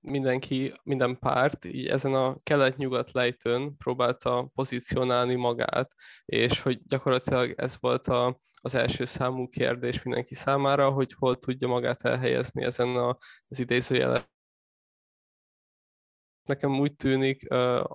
[0.00, 5.92] mindenki, minden párt így ezen a kelet-nyugat lejtőn próbálta pozícionálni magát,
[6.24, 11.68] és hogy gyakorlatilag ez volt a, az első számú kérdés mindenki számára, hogy hol tudja
[11.68, 13.16] magát elhelyezni ezen a,
[13.48, 14.30] az idézőjeles
[16.44, 17.48] nekem úgy tűnik,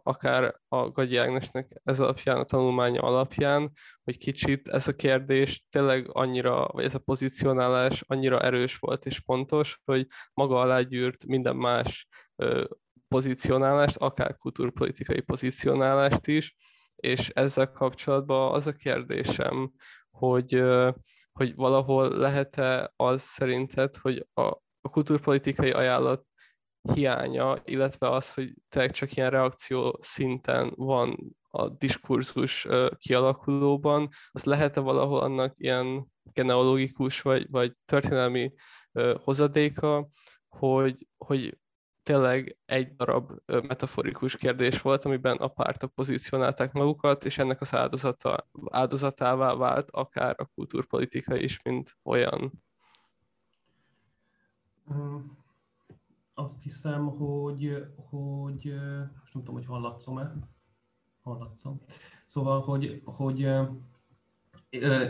[0.04, 3.72] akár a Gagyi Ágnesnek ez alapján, a tanulmánya alapján,
[4.04, 9.22] hogy kicsit ez a kérdés tényleg annyira, vagy ez a pozicionálás annyira erős volt és
[9.26, 12.08] fontos, hogy maga alá gyűrt minden más
[13.08, 16.56] pozicionálást, akár kulturpolitikai pozicionálást is,
[16.96, 19.72] és ezzel kapcsolatban az a kérdésem,
[20.10, 20.64] hogy,
[21.32, 24.42] hogy valahol lehet-e az szerinted, hogy a,
[24.82, 26.26] a kulturpolitikai ajánlat
[26.94, 34.80] hiánya, illetve az, hogy tényleg csak ilyen reakció szinten van a diskurzus kialakulóban, az lehet-e
[34.80, 38.54] valahol annak ilyen genealógikus vagy, vagy történelmi
[39.24, 40.08] hozadéka,
[40.48, 41.58] hogy, hogy
[42.04, 48.48] tényleg egy darab metaforikus kérdés volt, amiben a pártok pozícionálták magukat, és ennek az áldozata,
[48.70, 52.52] áldozatává vált akár a kultúrpolitika is, mint olyan.
[54.86, 55.37] Hmm
[56.40, 58.74] azt hiszem, hogy, hogy
[59.20, 60.34] most nem tudom, hogy hallatszom-e.
[61.24, 61.82] Hallatszom.
[62.26, 63.50] Szóval, hogy, hogy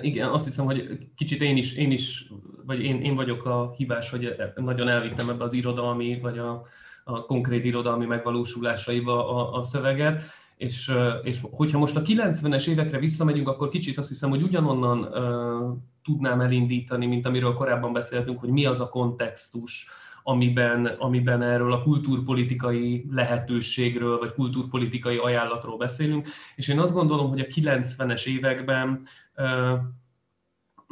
[0.01, 2.31] igen, azt hiszem, hogy kicsit én is, én is
[2.65, 6.65] vagy én, én vagyok a hibás, hogy nagyon elvittem ebbe az irodalmi, vagy a,
[7.03, 10.21] a konkrét irodalmi megvalósulásaiba a, a szöveget,
[10.55, 10.91] és,
[11.23, 16.41] és hogyha most a 90-es évekre visszamegyünk, akkor kicsit azt hiszem, hogy ugyanonnan uh, tudnám
[16.41, 19.87] elindítani, mint amiről korábban beszéltünk, hogy mi az a kontextus,
[20.27, 26.27] amiben, amiben erről a kultúrpolitikai lehetőségről, vagy kultúrpolitikai ajánlatról beszélünk.
[26.55, 29.01] És én azt gondolom, hogy a 90-es években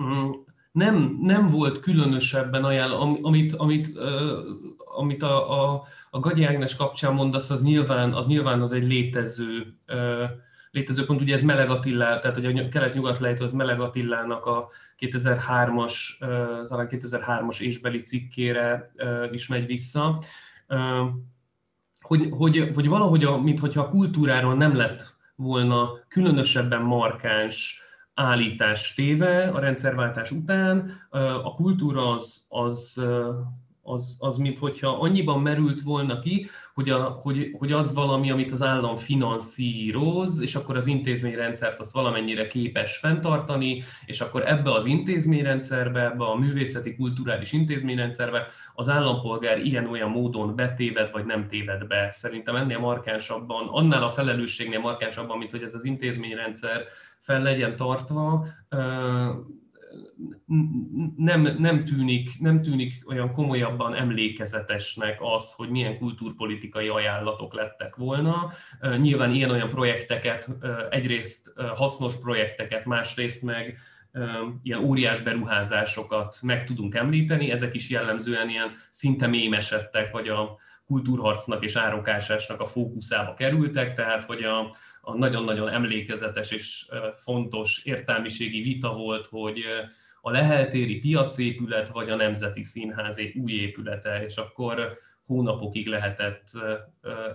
[0.01, 0.29] mm,
[0.71, 3.97] nem, nem volt különösebben ajánlat, amit, amit,
[4.95, 9.77] amit a, a, a Gagyi Ágnes kapcsán mondasz, az nyilván az, nyilván az egy létező
[10.75, 14.69] létező pont, ugye ez Meleg Attila, tehát hogy a kelet-nyugat lejtő az Meleg Attilának a
[14.99, 15.93] 2003-as,
[16.67, 18.91] talán 2003-as ésbeli cikkére
[19.31, 20.21] is megy vissza,
[22.01, 27.81] hogy, hogy, hogy valahogy, a, mintha a kultúráról nem lett volna különösebben markáns
[28.13, 30.91] állítás téve a rendszerváltás után,
[31.43, 33.03] a kultúra az, az
[33.85, 38.51] az, az mint hogyha annyiban merült volna ki, hogy, a, hogy, hogy az valami, amit
[38.51, 44.85] az állam finanszíroz, és akkor az intézményrendszert azt valamennyire képes fenntartani, és akkor ebbe az
[44.85, 52.09] intézményrendszerbe, ebbe a művészeti, kulturális intézményrendszerbe az állampolgár ilyen-olyan módon betéved, vagy nem téved be.
[52.11, 56.83] Szerintem ennél markánsabban, annál a felelősségnél markánsabban, mint hogy ez az intézményrendszer
[57.19, 58.45] fel legyen tartva,
[61.15, 68.51] nem, nem, tűnik, nem tűnik olyan komolyabban emlékezetesnek az, hogy milyen kultúrpolitikai ajánlatok lettek volna.
[68.97, 70.49] Nyilván ilyen-olyan projekteket,
[70.89, 73.77] egyrészt hasznos projekteket, másrészt meg
[74.63, 81.63] ilyen óriás beruházásokat meg tudunk említeni, ezek is jellemzően ilyen szinte mémesedtek, vagy a kultúrharcnak
[81.63, 84.75] és árokásásnak a fókuszába kerültek, tehát hogy a,
[85.05, 89.63] a nagyon-nagyon emlékezetes és fontos értelmiségi vita volt, hogy
[90.21, 96.43] a leheltéri piacépület vagy a Nemzeti Színház új épülete, és akkor hónapokig lehetett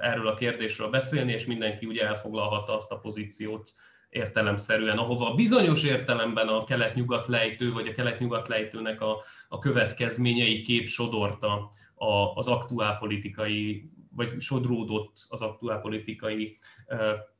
[0.01, 3.73] erről a kérdésről beszélni, és mindenki ugye elfoglalhatta azt a pozíciót
[4.09, 10.87] értelemszerűen, ahova bizonyos értelemben a kelet-nyugat lejtő, vagy a kelet-nyugat lejtőnek a, a következményei kép
[10.87, 16.57] sodorta a, az aktuálpolitikai, vagy sodródott az aktuálpolitikai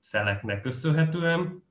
[0.01, 1.63] szeleknek köszönhetően.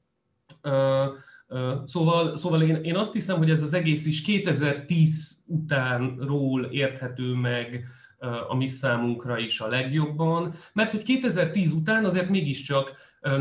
[1.85, 7.87] Szóval, szóval én, én azt hiszem, hogy ez az egész is 2010 utánról érthető meg
[8.47, 12.93] a mi számunkra is a legjobban, mert hogy 2010 után azért mégiscsak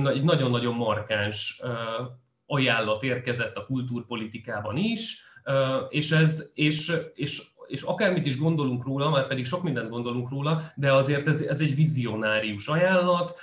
[0.05, 1.62] egy nagyon-nagyon markáns
[2.46, 5.22] ajánlat érkezett a kultúrpolitikában is,
[5.88, 10.61] és, ez, és, és, és akármit is gondolunk róla, már pedig sok mindent gondolunk róla,
[10.74, 13.38] de azért ez, ez egy vizionárius ajánlat,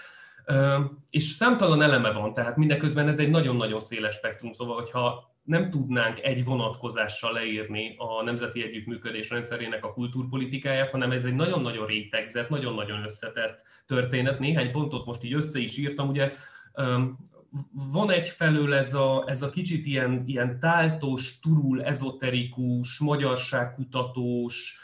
[1.10, 6.20] és számtalan eleme van, tehát mindeközben ez egy nagyon-nagyon széles spektrum, szóval hogyha nem tudnánk
[6.24, 13.04] egy vonatkozással leírni a nemzeti együttműködés rendszerének a kultúrpolitikáját, hanem ez egy nagyon-nagyon rétegzett, nagyon-nagyon
[13.04, 14.40] összetett történet.
[14.40, 16.32] Néhány pontot most így össze is írtam, ugye
[17.92, 24.80] van egyfelől ez a, ez a kicsit ilyen, ilyen táltos, turul, ezoterikus, magyarságkutatós,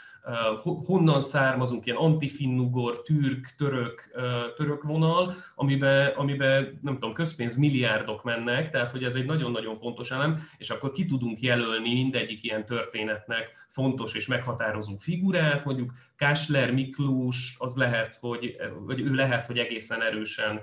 [0.62, 4.10] honnan származunk, ilyen antifinnugor, türk, török,
[4.56, 10.10] török vonal, amiben, amiben nem tudom, közpénz milliárdok mennek, tehát hogy ez egy nagyon-nagyon fontos
[10.10, 16.70] elem, és akkor ki tudunk jelölni mindegyik ilyen történetnek fontos és meghatározó figurát, mondjuk Kásler
[16.72, 20.60] Miklós, az lehet, hogy, vagy ő lehet, hogy egészen erősen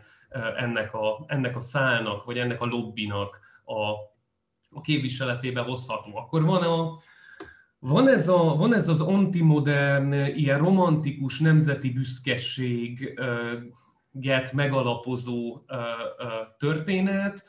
[0.58, 3.90] ennek a, ennek a szálnak, vagy ennek a lobbinak a,
[4.70, 6.18] a képviseletébe hozható.
[6.18, 7.00] Akkor van a,
[7.80, 13.24] van ez, a, van ez az antimodern, ilyen romantikus nemzeti büszkeséget
[14.54, 15.62] megalapozó
[16.58, 17.44] történet,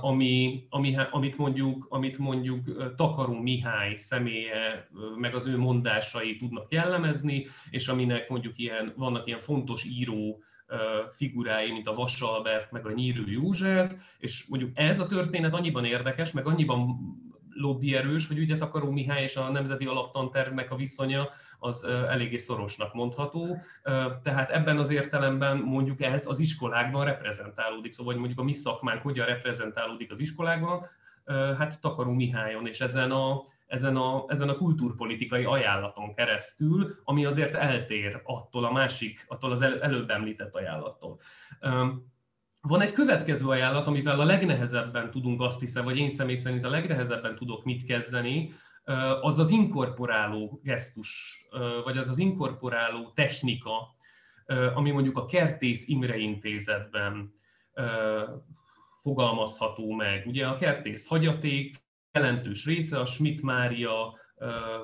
[0.00, 7.46] ami, ami, amit, mondjuk, amit mondjuk Takaró Mihály személye, meg az ő mondásai tudnak jellemezni,
[7.70, 10.42] és aminek mondjuk ilyen, vannak ilyen fontos író
[11.10, 15.84] figurái, mint a Vas Albert, meg a Nyírő József, és mondjuk ez a történet annyiban
[15.84, 16.96] érdekes, meg annyiban
[17.58, 23.56] lobbyerős, hogy ugye Takaró Mihály és a Nemzeti Alaptantervnek a viszonya az eléggé szorosnak mondható.
[24.22, 29.26] Tehát ebben az értelemben mondjuk ez az iskolákban reprezentálódik, szóval mondjuk a mi szakmánk hogyan
[29.26, 30.82] reprezentálódik az iskolákban,
[31.58, 37.54] hát Takaró Mihályon, és ezen a, ezen a, ezen a kultúrpolitikai ajánlaton keresztül, ami azért
[37.54, 41.18] eltér attól a másik, attól az előbb említett ajánlattól.
[42.68, 46.70] Van egy következő ajánlat, amivel a legnehezebben tudunk azt hiszem, vagy én személy szerint a
[46.70, 48.50] legnehezebben tudok mit kezdeni,
[49.20, 51.40] az az inkorporáló gesztus,
[51.84, 53.94] vagy az az inkorporáló technika,
[54.74, 57.32] ami mondjuk a Kertész Imre Intézetben
[59.02, 60.26] fogalmazható meg.
[60.26, 61.76] Ugye a Kertész hagyaték
[62.12, 64.18] jelentős része a Schmidt Mária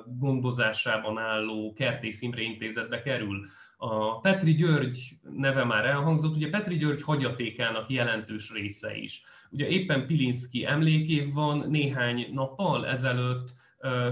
[0.05, 3.45] gondozásában álló Kertész Imre Intézetbe kerül.
[3.77, 9.23] A Petri György neve már elhangzott, ugye Petri György hagyatékának jelentős része is.
[9.49, 13.53] Ugye éppen Pilinszki emlékév van, néhány nappal ezelőtt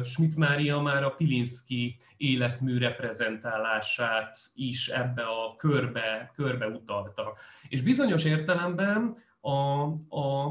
[0.04, 7.34] Schmidt Mária már a Pilinszki életmű reprezentálását is ebbe a körbe, körbe utalta.
[7.67, 9.82] És bizonyos értelemben a,
[10.17, 10.45] a,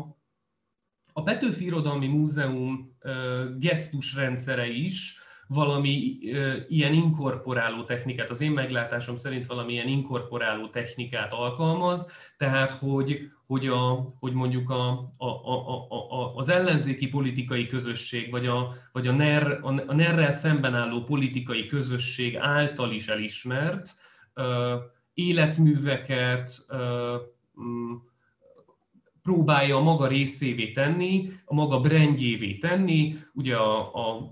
[1.12, 2.96] a Petőfi Irodalmi Múzeum
[3.58, 5.20] gesztusrendszere is
[5.54, 6.18] valami
[6.68, 13.66] ilyen inkorporáló technikát, az én meglátásom szerint valami ilyen inkorporáló technikát alkalmaz, tehát hogy, hogy,
[13.66, 19.12] a, hogy mondjuk a, a, a, a, az ellenzéki politikai közösség, vagy a, vagy a,
[19.12, 23.96] NER, a NER-rel szemben álló politikai közösség által is elismert
[25.14, 27.16] életműveket, ö,
[29.22, 33.14] próbálja a maga részévé tenni, a maga brandjévé tenni.
[33.34, 34.30] Ugye a, a,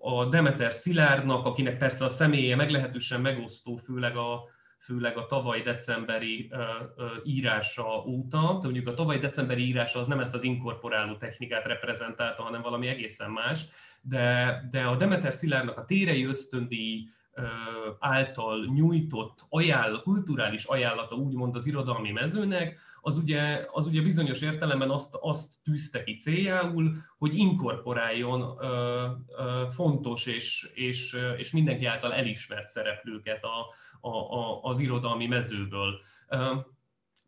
[0.00, 4.42] a Demeter Szilárdnak, akinek persze a személye meglehetősen megosztó, főleg a,
[4.78, 6.50] főleg a tavaly decemberi
[7.24, 8.58] írása óta.
[8.60, 12.86] De mondjuk a tavaly decemberi írása az nem ezt az inkorporáló technikát reprezentálta, hanem valami
[12.86, 13.66] egészen más.
[14.00, 17.08] De, de a Demeter Szilárdnak a térei ösztöndíj
[17.98, 24.90] által nyújtott ajánl, kulturális ajánlata úgymond az irodalmi mezőnek, az ugye, az ugye bizonyos értelemben
[24.90, 29.06] azt, azt tűzte ki céljául, hogy inkorporáljon ö,
[29.38, 33.74] ö, fontos és, és, és mindenki által elismert szereplőket a,
[34.08, 36.00] a, a, az irodalmi mezőből.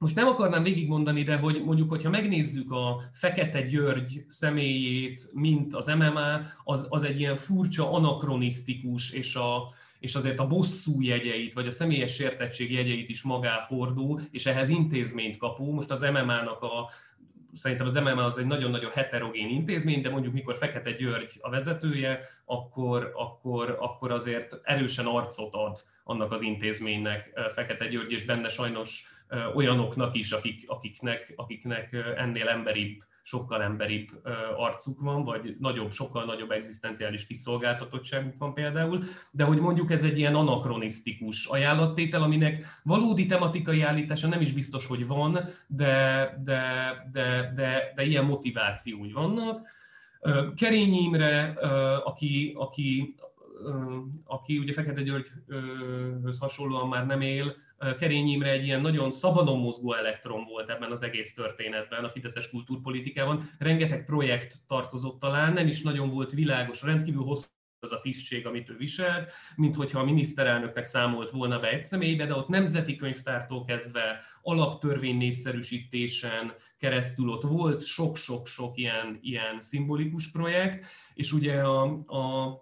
[0.02, 5.86] Most nem akarnám végigmondani, de hogy mondjuk, hogyha megnézzük a Fekete György személyét, mint az
[5.86, 11.66] MMA, az, az egy ilyen furcsa, anakronisztikus, és, a, és azért a bosszú jegyeit, vagy
[11.66, 15.72] a személyes sértettség jegyeit is magá hordó, és ehhez intézményt kapó.
[15.72, 16.90] Most az MMA-nak a
[17.52, 22.20] szerintem az MMA az egy nagyon-nagyon heterogén intézmény, de mondjuk mikor Fekete György a vezetője,
[22.44, 29.04] akkor, akkor, akkor azért erősen arcot ad annak az intézménynek Fekete György, és benne sajnos
[29.54, 34.08] olyanoknak is, akik, akiknek, akiknek ennél emberibb, sokkal emberibb
[34.56, 40.18] arcuk van, vagy nagyobb, sokkal nagyobb egzisztenciális kiszolgáltatottságuk van például, de hogy mondjuk ez egy
[40.18, 46.62] ilyen anakronisztikus ajánlattétel, aminek valódi tematikai állítása nem is biztos, hogy van, de, de,
[47.12, 49.66] de, de, de ilyen motivációi vannak.
[50.56, 51.48] Kerényi Imre,
[52.04, 53.14] aki, aki,
[54.24, 57.56] aki ugye Fekete Györgyhöz hasonlóan már nem él,
[57.98, 62.50] Kerény Imre egy ilyen nagyon szabadon mozgó elektron volt ebben az egész történetben, a fideszes
[62.50, 63.50] kultúrpolitikában.
[63.58, 67.46] Rengeteg projekt tartozott talán, nem is nagyon volt világos, rendkívül hosszú
[67.82, 72.26] az a tisztség, amit ő viselt, mint hogyha a miniszterelnöknek számolt volna be egy személybe,
[72.26, 80.86] de ott nemzeti könyvtártól kezdve alaptörvény népszerűsítésen keresztül ott volt sok-sok-sok ilyen, ilyen szimbolikus projekt,
[81.14, 82.52] és ugye a, a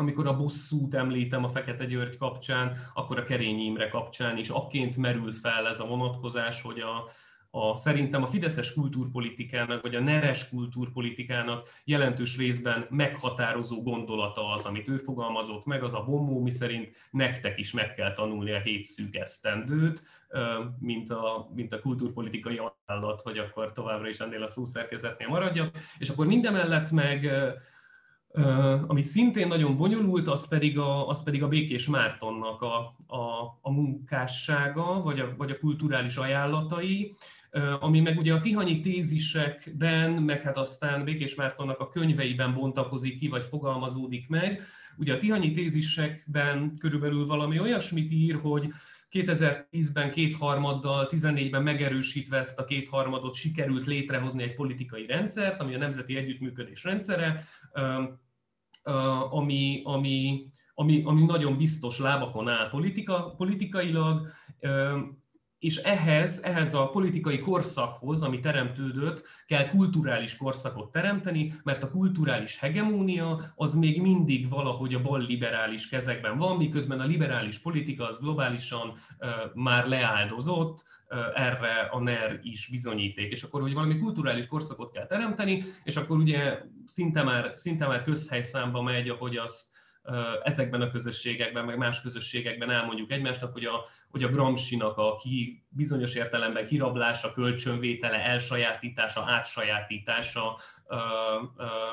[0.00, 4.96] amikor a bosszút említem a Fekete György kapcsán, akkor a Kerényi Imre kapcsán is akként
[4.96, 7.08] merül fel ez a vonatkozás, hogy a,
[7.50, 14.88] a, szerintem a fideszes kultúrpolitikának, vagy a neres kultúrpolitikának jelentős részben meghatározó gondolata az, amit
[14.88, 18.84] ő fogalmazott meg, az a bombó, mi szerint nektek is meg kell tanulni a hét
[18.84, 20.02] szűk esztendőt,
[20.78, 25.76] mint a, mint a kultúrpolitikai állat, hogy akkor továbbra is ennél a szószerkezetnél maradjak.
[25.98, 27.30] És akkor mindemellett meg
[28.86, 32.76] ami szintén nagyon bonyolult, az pedig a, az pedig a Békés Mártonnak a,
[33.06, 37.16] a, a munkássága, vagy a, vagy a kulturális ajánlatai,
[37.80, 43.28] ami meg ugye a tihanyi tézisekben, meg hát aztán Békés Mártonnak a könyveiben bontakozik ki,
[43.28, 44.62] vagy fogalmazódik meg.
[44.96, 48.68] Ugye a tihanyi tézisekben körülbelül valami olyasmit ír, hogy
[49.10, 56.16] 2010-ben kétharmaddal, 14-ben megerősítve ezt a kétharmadot sikerült létrehozni egy politikai rendszert, ami a Nemzeti
[56.16, 57.44] Együttműködés rendszere,
[59.30, 64.26] ami, ami, ami, ami nagyon biztos lábakon áll politika, politikailag,
[65.60, 72.58] és ehhez, ehhez a politikai korszakhoz, ami teremtődött, kell kulturális korszakot teremteni, mert a kulturális
[72.58, 78.20] hegemónia az még mindig valahogy a bal liberális kezekben van, miközben a liberális politika az
[78.20, 78.92] globálisan
[79.54, 80.84] már leáldozott,
[81.34, 83.32] erre a NER is bizonyíték.
[83.32, 88.04] És akkor, hogy valami kulturális korszakot kell teremteni, és akkor ugye szinte már, szinte már
[88.04, 89.69] közhelyszámba megy, ahogy azt
[90.42, 95.64] ezekben a közösségekben, meg más közösségekben elmondjuk egymásnak, hogy a, hogy a Gramscinak a ki,
[95.68, 100.58] bizonyos értelemben kirablása, kölcsönvétele, elsajátítása, átsajátítása,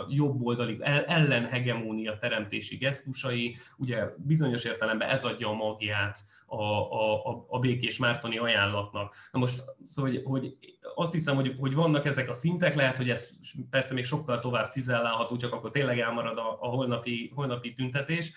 [0.09, 7.97] jobboldali ellenhegemónia teremtési gesztusai, ugye bizonyos értelemben ez adja a magját a, a, a Békés
[7.97, 9.15] Mártoni ajánlatnak.
[9.31, 10.57] Na most, szóval, hogy, hogy
[10.95, 13.29] azt hiszem, hogy, hogy vannak ezek a szintek, lehet, hogy ez
[13.69, 18.31] persze még sokkal tovább cizellálható, csak akkor tényleg elmarad a, a holnapi, holnapi tüntetés,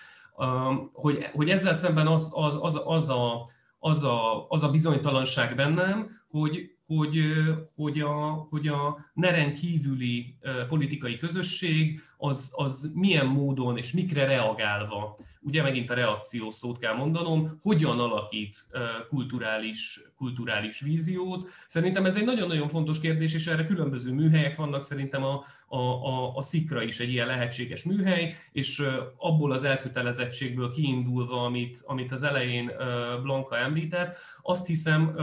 [0.93, 3.49] hogy, hogy ezzel szemben az, az, az, az a
[3.83, 7.23] az a, az a bizonytalanság bennem, hogy, hogy,
[7.75, 10.37] hogy, a, hogy a neren kívüli
[10.69, 16.95] politikai közösség az, az milyen módon és mikre reagálva, ugye megint a reakció szót kell
[16.95, 18.67] mondanom, hogyan alakít
[19.09, 21.49] kulturális, kulturális víziót.
[21.67, 26.37] Szerintem ez egy nagyon-nagyon fontos kérdés, és erre különböző műhelyek vannak, szerintem a, a, a,
[26.37, 28.83] a szikra is egy ilyen lehetséges műhely, és
[29.17, 32.71] abból az elkötelezettségből kiindulva, amit, amit az elején
[33.23, 35.17] Blanka említett, azt hiszem,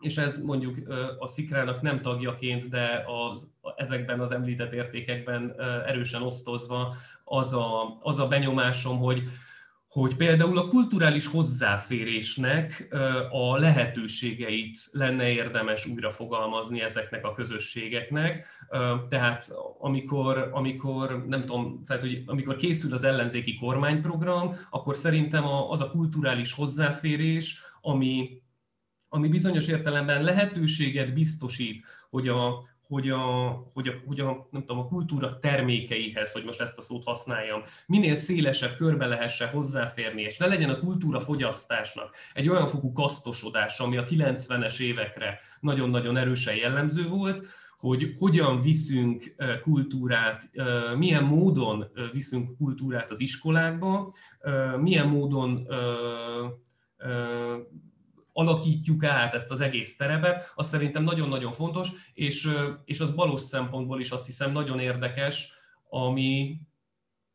[0.00, 0.76] és ez mondjuk
[1.18, 5.54] a szikrának nem tagjaként, de az, ezekben az említett értékekben
[5.86, 6.94] erősen osztozva
[7.24, 9.22] az a, az a benyomásom, hogy,
[9.88, 12.88] hogy például a kulturális hozzáférésnek
[13.30, 18.46] a lehetőségeit lenne érdemes újra fogalmazni ezeknek a közösségeknek.
[19.08, 25.80] Tehát amikor, amikor nem tudom, tehát hogy amikor készül az ellenzéki kormányprogram, akkor szerintem az
[25.80, 28.40] a kulturális hozzáférés, ami,
[29.16, 33.20] ami bizonyos értelemben lehetőséget biztosít, hogy a, hogy a,
[33.72, 37.62] hogy, a, hogy a, nem tudom, a kultúra termékeihez, hogy most ezt a szót használjam,
[37.86, 43.84] minél szélesebb körbe lehessen hozzáférni, és ne legyen a kultúra fogyasztásnak egy olyan fokú kasztosodása,
[43.84, 47.46] ami a 90-es évekre nagyon-nagyon erősen jellemző volt,
[47.76, 50.50] hogy hogyan viszünk kultúrát,
[50.96, 54.14] milyen módon viszünk kultúrát az iskolákba,
[54.80, 55.66] milyen módon
[58.36, 62.48] alakítjuk át ezt az egész terepet, az szerintem nagyon-nagyon fontos, és,
[62.84, 65.52] és az balos szempontból is azt hiszem nagyon érdekes,
[65.88, 66.60] ami,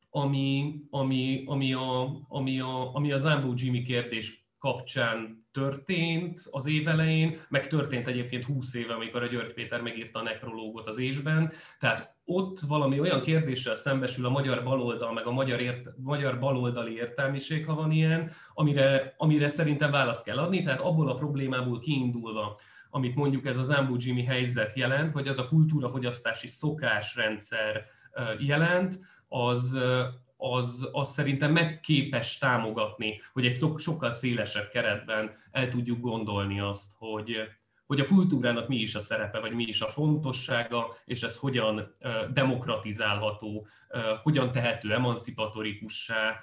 [0.09, 6.87] ami, ami, ami, a, ami, a, ami a Zambó Jimmy kérdés kapcsán történt az év
[6.87, 11.51] elején, meg történt egyébként 20 éve, amikor a György Péter megírta a nekrológot az ésben.
[11.79, 16.95] Tehát ott valami olyan kérdéssel szembesül a magyar baloldal, meg a magyar, ért, magyar baloldali
[16.95, 22.59] értelmiség, ha van ilyen, amire, amire szerintem választ kell adni, tehát abból a problémából kiindulva,
[22.89, 27.85] amit mondjuk ez az Ambu Jimmy helyzet jelent, vagy az a kultúrafogyasztási szokásrendszer
[28.39, 29.77] jelent, az,
[30.41, 37.35] az, az szerintem megképes támogatni, hogy egy sokkal szélesebb keretben el tudjuk gondolni azt, hogy,
[37.85, 41.93] hogy a kultúrának mi is a szerepe, vagy mi is a fontossága, és ez hogyan
[42.33, 43.67] demokratizálható,
[44.21, 46.39] hogyan tehető emancipatorikussá,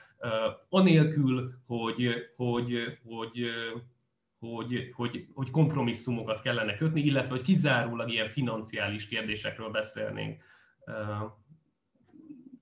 [0.69, 3.51] anélkül, hogy, hogy, hogy,
[4.39, 10.43] hogy, hogy, hogy kompromisszumokat kellene kötni, illetve hogy kizárólag ilyen financiális kérdésekről beszélnénk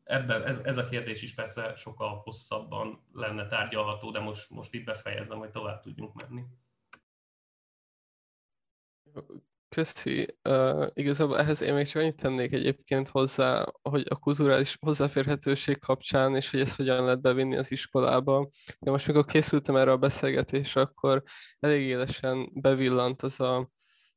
[0.07, 4.85] ebben ez, ez a kérdés is persze sokkal hosszabban lenne tárgyalható, de most, most itt
[4.85, 6.43] befejezem, hogy tovább tudjunk menni.
[9.69, 10.27] Köszi.
[10.49, 16.37] Uh, igazából ehhez én még csak annyit tennék egyébként hozzá, hogy a kulturális hozzáférhetőség kapcsán,
[16.37, 18.49] és hogy ezt hogyan lehet bevinni az iskolába.
[18.79, 21.23] De most, mikor készültem erre a beszélgetésre, akkor
[21.59, 23.71] elég élesen bevillant az a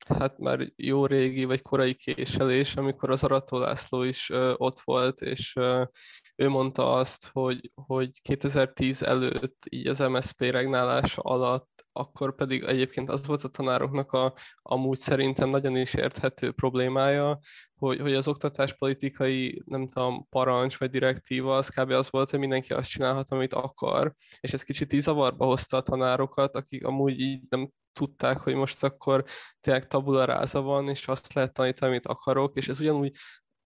[0.08, 5.22] hát már jó régi vagy korai késelés, amikor az Arató László is uh, ott volt,
[5.22, 5.88] és uh,
[6.36, 13.10] ő mondta azt, hogy, hogy 2010 előtt így az MSZP regnálása alatt akkor pedig egyébként
[13.10, 17.40] az volt a tanároknak a amúgy szerintem nagyon is érthető problémája,
[17.76, 21.90] hogy, hogy az oktatáspolitikai, nem tudom, parancs vagy direktíva, az kb.
[21.90, 25.82] az volt, hogy mindenki azt csinálhat, amit akar, és ez kicsit így zavarba hozta a
[25.82, 27.70] tanárokat, akik amúgy így nem
[28.00, 29.26] tudták, hogy most akkor
[29.62, 33.16] tényleg tabula ráza van, és azt lehet tanítani, amit akarok, és ez ugyanúgy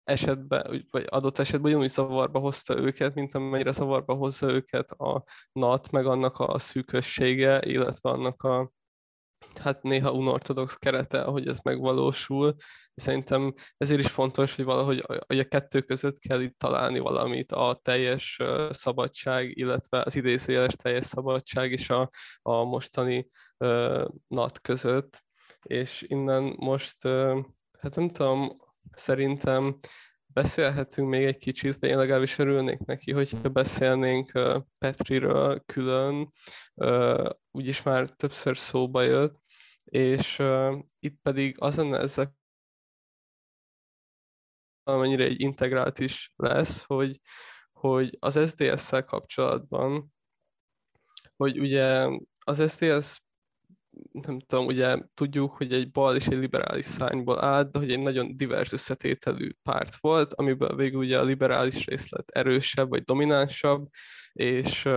[0.03, 5.91] esetben, vagy adott esetben ugyanúgy zavarba hozta őket, mint amennyire zavarba hozza őket a NAT,
[5.91, 8.71] meg annak a szűkössége, illetve annak a
[9.57, 12.55] hát néha unortodox kerete, ahogy ez megvalósul.
[12.95, 17.79] Szerintem ezért is fontos, hogy valahogy hogy a kettő között kell itt találni valamit, a
[17.81, 18.39] teljes
[18.69, 22.09] szabadság, illetve az idézőjeles teljes szabadság és a,
[22.41, 25.23] a mostani uh, NAT között.
[25.63, 27.45] És innen most, uh,
[27.79, 28.57] hát nem tudom,
[28.91, 29.79] szerintem
[30.33, 34.31] beszélhetünk még egy kicsit, vagy én legalábbis örülnék neki, hogyha beszélnénk
[34.77, 36.31] Petriről külön,
[37.51, 39.39] úgyis már többször szóba jött,
[39.93, 40.41] és
[40.99, 42.35] itt pedig az lenne ezzel
[44.83, 47.19] amennyire egy integrált is lesz, hogy,
[47.71, 50.13] hogy az SDS-szel kapcsolatban,
[51.35, 52.07] hogy ugye
[52.45, 53.21] az SDS
[54.11, 57.99] nem tudom, ugye tudjuk, hogy egy bal és egy liberális szányból állt, de hogy egy
[57.99, 63.89] nagyon divers összetételű párt volt, amiből végül ugye a liberális részlet erősebb vagy dominánsabb,
[64.31, 64.89] és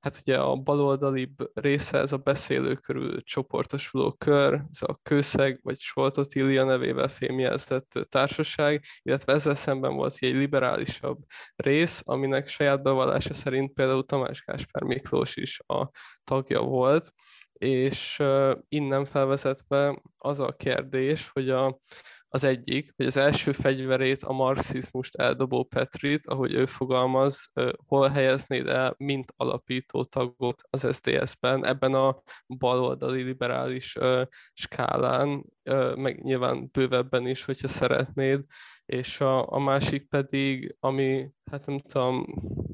[0.00, 5.78] hát ugye a baloldali része ez a beszélő körül csoportosuló kör, ez a Kőszeg vagy
[5.78, 11.18] Soltot Illia nevével fémjelzett társaság, illetve ezzel szemben volt egy liberálisabb
[11.56, 15.90] rész, aminek saját bevallása szerint például Tamás Gáspár Miklós is a
[16.24, 17.12] tagja volt,
[17.52, 18.22] és
[18.68, 21.78] innen felvezetve az a kérdés, hogy a,
[22.36, 27.52] az egyik, hogy az első fegyverét, a marxizmust eldobó Petrit, ahogy ő fogalmaz,
[27.86, 33.96] hol helyeznéd el, mint alapító tagot az SZDSZ-ben, ebben a baloldali liberális
[34.52, 35.44] skálán,
[35.94, 38.44] meg nyilván bővebben is, hogyha szeretnéd,
[38.86, 42.26] és a, a másik pedig, ami, hát nem tudom,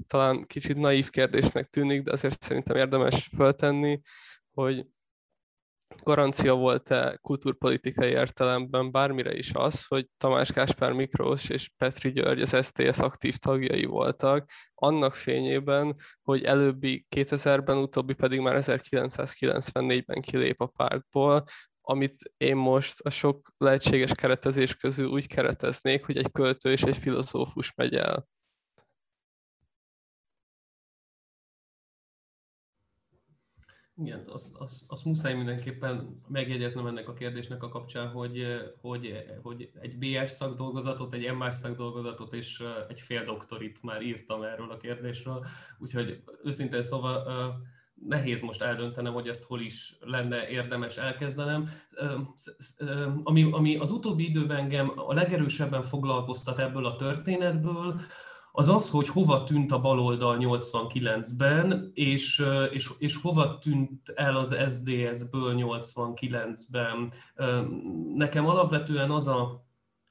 [0.07, 4.01] talán kicsit naív kérdésnek tűnik, de azért szerintem érdemes föltenni,
[4.55, 4.87] hogy
[6.03, 12.67] garancia volt-e kultúrpolitikai értelemben bármire is az, hogy Tamás Káspár Miklós és Petri György az
[12.67, 20.67] STS aktív tagjai voltak, annak fényében, hogy előbbi 2000-ben, utóbbi pedig már 1994-ben kilép a
[20.67, 21.45] pártból,
[21.81, 26.97] amit én most a sok lehetséges keretezés közül úgy kereteznék, hogy egy költő és egy
[26.97, 28.27] filozófus megy el.
[34.05, 38.47] Igen, azt, azt, azt muszáj mindenképpen megjegyeznem ennek a kérdésnek a kapcsán, hogy,
[38.81, 44.71] hogy, hogy egy BS szakdolgozatot, egy MR szakdolgozatot és egy fél doktorit már írtam erről
[44.71, 45.47] a kérdésről,
[45.79, 47.27] úgyhogy őszintén szóval
[48.09, 51.69] nehéz most eldöntenem, hogy ezt hol is lenne érdemes elkezdenem.
[53.23, 58.01] Ami, ami az utóbbi időben engem a legerősebben foglalkoztat ebből a történetből,
[58.53, 64.57] az az, hogy hova tűnt a baloldal 89-ben, és, és, és hova tűnt el az
[64.69, 67.13] SDS-ből 89-ben.
[68.15, 69.65] Nekem alapvetően az a,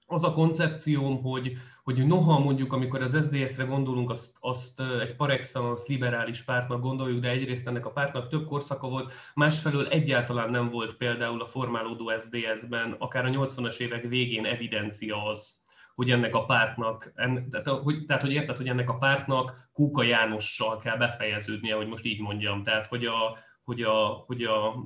[0.06, 5.40] az a koncepcióm, hogy, hogy noha mondjuk, amikor az SDS-re gondolunk, azt, azt egy par
[5.88, 10.98] liberális pártnak gondoljuk, de egyrészt ennek a pártnak több korszaka volt, másfelől egyáltalán nem volt
[10.98, 15.61] például a formálódó SDS-ben, akár a 80-as évek végén evidencia az,
[16.02, 20.04] hogy ennek a pártnak, en, tehát, hogy, tehát hogy érted, hogy ennek a pártnak Kúka
[20.04, 24.86] Jánossal kell befejeződnie, hogy most így mondjam, tehát hogy a, hogy a, hogy a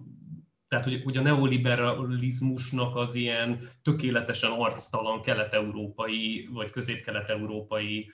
[0.68, 8.12] tehát, hogy, hogy a neoliberalizmusnak az ilyen tökéletesen arctalan kelet-európai vagy közép-kelet-európai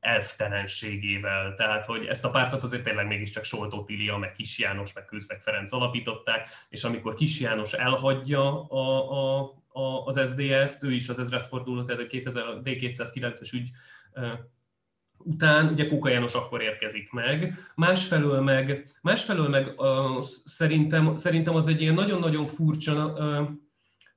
[0.00, 1.54] elftelenségével.
[1.54, 5.40] Tehát, hogy ezt a pártot azért tényleg mégiscsak Soltó Tilia, meg Kis János, meg Kőszeg
[5.40, 11.18] Ferenc alapították, és amikor Kis János elhagyja a, a, a, az SDS-t, ő is az
[11.18, 13.70] ezredforduló, tehát a 2000, D209-es ügy
[15.18, 17.54] után, ugye Kóka János akkor érkezik meg.
[17.74, 23.48] Másfelől meg, másfelől meg uh, szerintem, szerintem az egy ilyen nagyon-nagyon furcsa uh,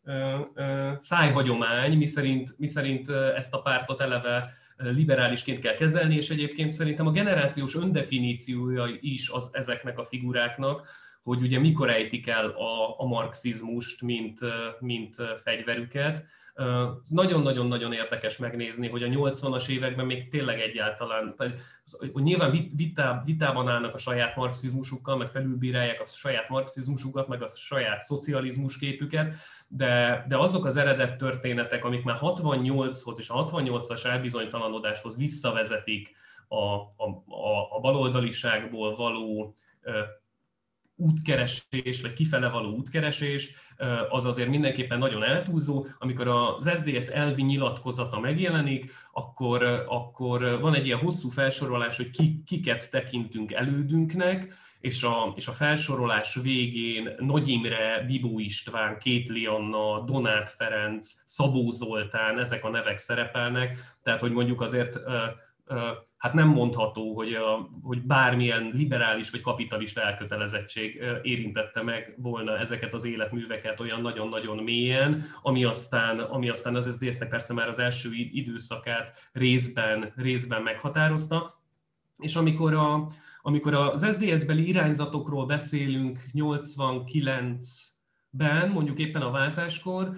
[0.03, 7.11] uh, szájhagyomány, miszerint, miszerint ezt a pártot eleve liberálisként kell kezelni, és egyébként szerintem a
[7.11, 10.87] generációs öndefiníciója is az ezeknek a figuráknak,
[11.23, 14.39] hogy ugye mikor ejtik el a, a marxizmust, mint,
[14.79, 16.25] mint fegyverüket.
[17.09, 21.59] Nagyon-nagyon-nagyon érdekes megnézni, hogy a 80-as években még tényleg egyáltalán, tehát,
[22.13, 27.49] hogy nyilván vitá, vitában állnak a saját marxizmusukkal, meg felülbírálják a saját marxizmusukat, meg a
[27.49, 29.35] saját szocializmus képüket,
[29.67, 36.15] de, de azok az eredet történetek, amik már 68-hoz és a 68-as elbizonytalanodáshoz visszavezetik
[36.47, 39.55] a, a, a, a baloldaliságból való
[40.99, 43.51] útkeresés, vagy kifele való útkeresés,
[44.09, 45.85] az azért mindenképpen nagyon eltúlzó.
[45.97, 52.43] Amikor az SDS elvi nyilatkozata megjelenik, akkor, akkor van egy ilyen hosszú felsorolás, hogy ki,
[52.45, 60.03] kiket tekintünk elődünknek, és a, és a felsorolás végén Nagy Imre, Bibó István, Kétli Anna,
[60.05, 64.99] Donát Ferenc, Szabó Zoltán, ezek a nevek szerepelnek, tehát hogy mondjuk azért
[66.19, 72.93] hát nem mondható, hogy, a, hogy bármilyen liberális vagy kapitalista elkötelezettség érintette meg volna ezeket
[72.93, 78.09] az életműveket olyan nagyon-nagyon mélyen, ami aztán, ami aztán az SZDSZ-nek persze már az első
[78.13, 81.61] időszakát részben, részben meghatározta.
[82.17, 83.07] És amikor, a,
[83.41, 87.98] amikor az SZDSZ-beli irányzatokról beszélünk 89
[88.31, 90.17] ben, mondjuk éppen a váltáskor,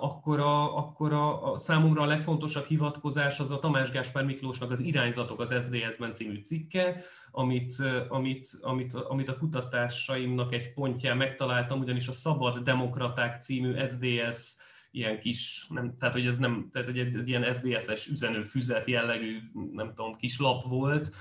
[0.00, 4.80] akkor, a, akkor a, a számomra a legfontosabb hivatkozás az a Tamás Gáspár Miklósnak az
[4.80, 7.74] Irányzatok az SDS-ben című cikke, amit,
[8.08, 14.56] amit, amit, amit a kutatásaimnak egy pontján megtaláltam, ugyanis a Szabad Demokraták című SDS
[14.90, 19.38] ilyen kis, nem, tehát hogy ez nem, tehát hogy ez, ez ilyen SDS-es üzenőfüzet jellegű,
[19.72, 21.12] nem tudom, kis lap volt,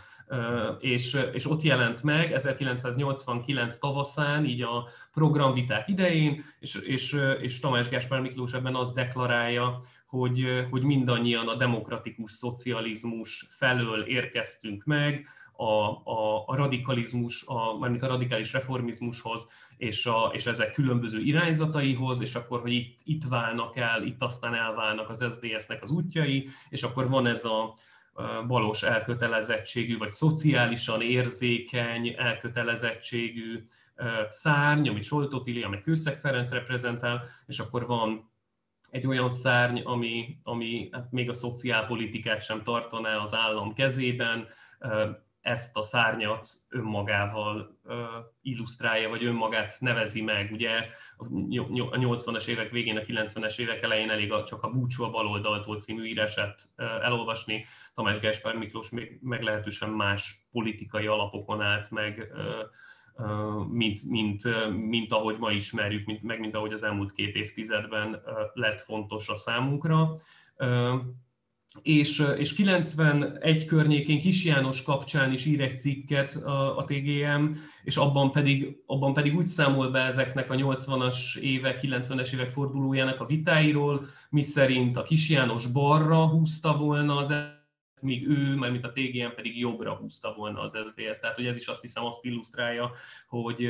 [0.79, 7.89] és, és ott jelent meg 1989 tavaszán, így a programviták idején, és, és, és Tamás
[7.89, 15.89] Gáspár Miklós ebben azt deklarálja, hogy, hogy mindannyian a demokratikus szocializmus felől érkeztünk meg, a,
[16.03, 19.47] a, a radikalizmus, a, mármint a radikális reformizmushoz,
[19.77, 24.53] és, a, és ezek különböző irányzataihoz, és akkor, hogy itt, itt válnak el, itt aztán
[24.53, 27.73] elválnak az SZDSZ-nek az útjai, és akkor van ez a,
[28.47, 33.63] balos elkötelezettségű, vagy szociálisan érzékeny elkötelezettségű
[34.29, 38.31] szárny, amit Soltó Tili, amit Kőszeg Ferenc reprezentál, és akkor van
[38.89, 44.47] egy olyan szárny, ami, ami hát még a szociálpolitikát sem tartaná az állam kezében,
[45.47, 47.79] ezt a szárnyat önmagával
[48.41, 50.51] illusztrálja, vagy önmagát nevezi meg.
[50.51, 50.69] Ugye
[51.17, 51.25] a
[51.97, 56.61] 80-as évek végén, a 90-es évek elején elég csak a Búcsú a baloldaltól című írását
[56.75, 57.65] elolvasni.
[57.93, 62.31] Tamás Gáspár Miklós még meglehetősen más politikai alapokon állt meg,
[63.71, 64.43] mint, mint,
[64.87, 68.21] mint ahogy ma ismerjük, mint, meg mint ahogy az elmúlt két évtizedben
[68.53, 70.11] lett fontos a számunkra
[71.81, 77.51] és, és 91 környékén Kis János kapcsán is ír egy cikket a, a TGM,
[77.83, 83.19] és abban pedig, abban pedig úgy számol be ezeknek a 80-as évek, 90-es évek fordulójának
[83.19, 87.33] a vitáiról, miszerint a Kis János balra húzta volna az
[88.01, 91.19] míg ő, mert mint a TGM pedig jobbra húzta volna az SZDSZ.
[91.19, 92.91] Tehát, hogy ez is azt hiszem azt illusztrálja,
[93.27, 93.69] hogy,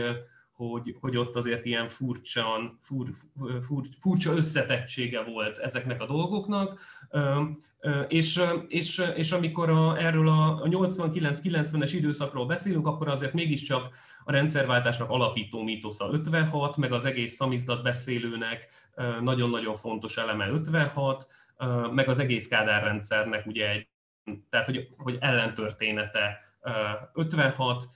[0.58, 3.10] hogy, hogy ott azért ilyen furcsan, fur,
[3.62, 6.80] fur, furcsa összetettsége volt ezeknek a dolgoknak,
[8.08, 15.10] és, és, és amikor a, erről a 89-90-es időszakról beszélünk, akkor azért mégiscsak a rendszerváltásnak
[15.10, 18.68] alapító mítosza 56, meg az egész szamizdat beszélőnek
[19.22, 21.28] nagyon-nagyon fontos eleme 56,
[21.92, 23.88] meg az egész Kádár rendszernek ugye egy,
[24.50, 26.40] tehát hogy, hogy ellentörténete
[27.14, 27.88] 56,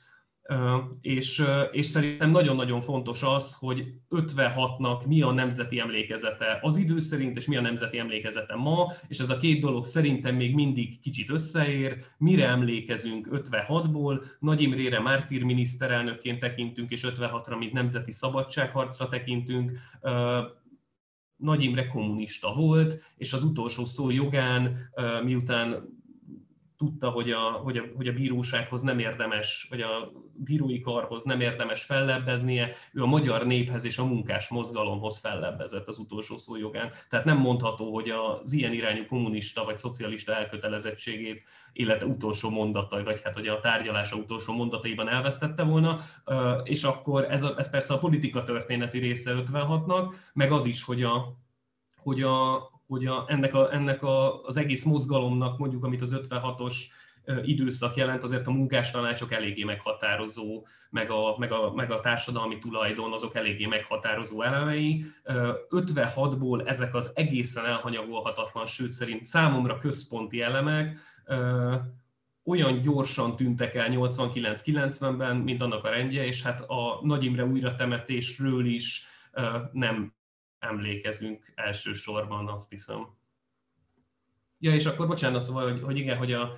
[1.01, 7.37] és, és szerintem nagyon-nagyon fontos az, hogy 56-nak mi a nemzeti emlékezete az idő szerint,
[7.37, 11.29] és mi a nemzeti emlékezete ma, és ez a két dolog szerintem még mindig kicsit
[11.29, 11.97] összeér.
[12.17, 14.23] Mire emlékezünk 56-ból?
[14.39, 19.71] Nagy Imrére mártír miniszterelnökként tekintünk, és 56-ra, mint nemzeti szabadságharcra tekintünk.
[21.35, 24.77] Nagy Imre kommunista volt, és az utolsó szó jogán,
[25.23, 25.99] miután
[26.81, 31.41] tudta, hogy a, hogy, a, hogy a bírósághoz nem érdemes, vagy a bírói karhoz nem
[31.41, 36.91] érdemes fellebbeznie, ő a magyar néphez és a munkás mozgalomhoz fellebbezett az utolsó szó jogán.
[37.09, 43.21] Tehát nem mondható, hogy az ilyen irányú kommunista vagy szocialista elkötelezettségét élete utolsó mondatai, vagy
[43.23, 45.99] hát hogy a tárgyalása utolsó mondataiban elvesztette volna,
[46.63, 51.03] és akkor ez, a, ez persze a politika történeti része 56-nak, meg az is, hogy
[51.03, 51.37] a,
[51.97, 56.75] hogy a, hogy a, ennek, a, ennek a, az egész mozgalomnak, mondjuk amit az 56-os
[57.43, 63.13] időszak jelent, azért a munkástanácsok eléggé meghatározó, meg a, meg, a, meg a társadalmi tulajdon
[63.13, 65.03] azok eléggé meghatározó elemei.
[65.69, 70.99] 56-ból ezek az egészen elhanyagolhatatlan, sőt szerint számomra központi elemek
[72.45, 78.65] olyan gyorsan tűntek el 89-90-ben, mint annak a rendje, és hát a Nagy Imre újratemetésről
[78.65, 79.05] is
[79.71, 80.13] nem
[80.61, 83.07] emlékezünk elsősorban, azt hiszem.
[84.59, 86.53] Ja, és akkor bocsánat, szóval, hogy, hogy igen, hogy a,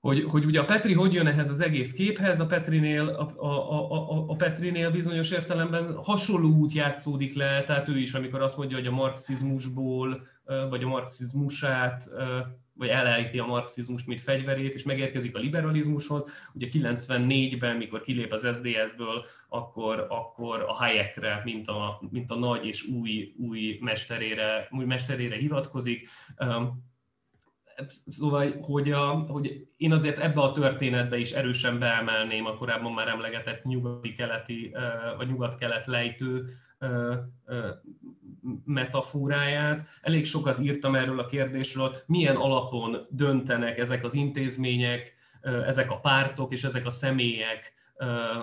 [0.00, 3.92] hogy, hogy ugye a Petri hogy jön ehhez az egész képhez, a Petrinél, a, a,
[3.92, 8.76] a, a Petrinél bizonyos értelemben hasonló út játszódik le, tehát ő is, amikor azt mondja,
[8.76, 10.26] hogy a marxizmusból,
[10.68, 12.08] vagy a marxizmusát
[12.80, 16.48] vagy elejti a marxizmust, mint fegyverét, és megérkezik a liberalizmushoz.
[16.54, 22.66] Ugye 94-ben, mikor kilép az SDS-ből, akkor, akkor a Hayekre, mint a, mint a nagy
[22.66, 26.08] és új, új, mesterére, új mesterére hivatkozik.
[28.06, 33.08] Szóval, hogy, a, hogy én azért ebbe a történetbe is erősen beemelném a korábban már
[33.08, 34.74] emlegetett nyugati-keleti,
[35.16, 36.44] vagy nyugat-kelet lejtő
[38.64, 39.86] metaforáját.
[40.02, 45.14] Elég sokat írtam erről a kérdésről, milyen alapon döntenek ezek az intézmények,
[45.66, 47.74] ezek a pártok és ezek a személyek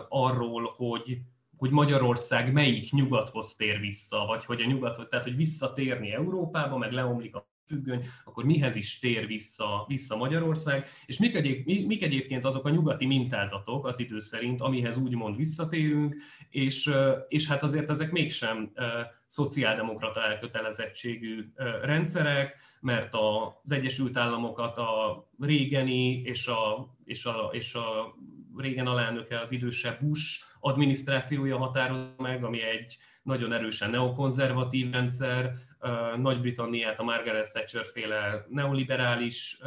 [0.10, 1.18] arról, hogy,
[1.58, 6.91] hogy Magyarország melyik nyugathoz tér vissza, vagy hogy a nyugat, tehát hogy visszatérni Európába, meg
[6.91, 12.45] leomlik a függöny, akkor mihez is tér vissza, vissza Magyarország, és mik, egyéb, mik egyébként
[12.45, 16.15] azok a nyugati mintázatok az idő szerint, amihez úgymond visszatérünk,
[16.49, 16.91] és,
[17.28, 18.72] és hát azért ezek mégsem
[19.26, 21.51] szociáldemokrata elkötelezettségű
[21.82, 23.13] rendszerek, mert
[23.63, 28.15] az Egyesült Államokat a régeni és a, és a, és a
[28.57, 32.97] régen alelnöke az idősebb Bush adminisztrációja határozza meg, ami egy
[33.28, 35.54] nagyon erősen neokonzervatív rendszer,
[36.18, 39.60] Nagy-Britanniát a Margaret Thatcher féle neoliberális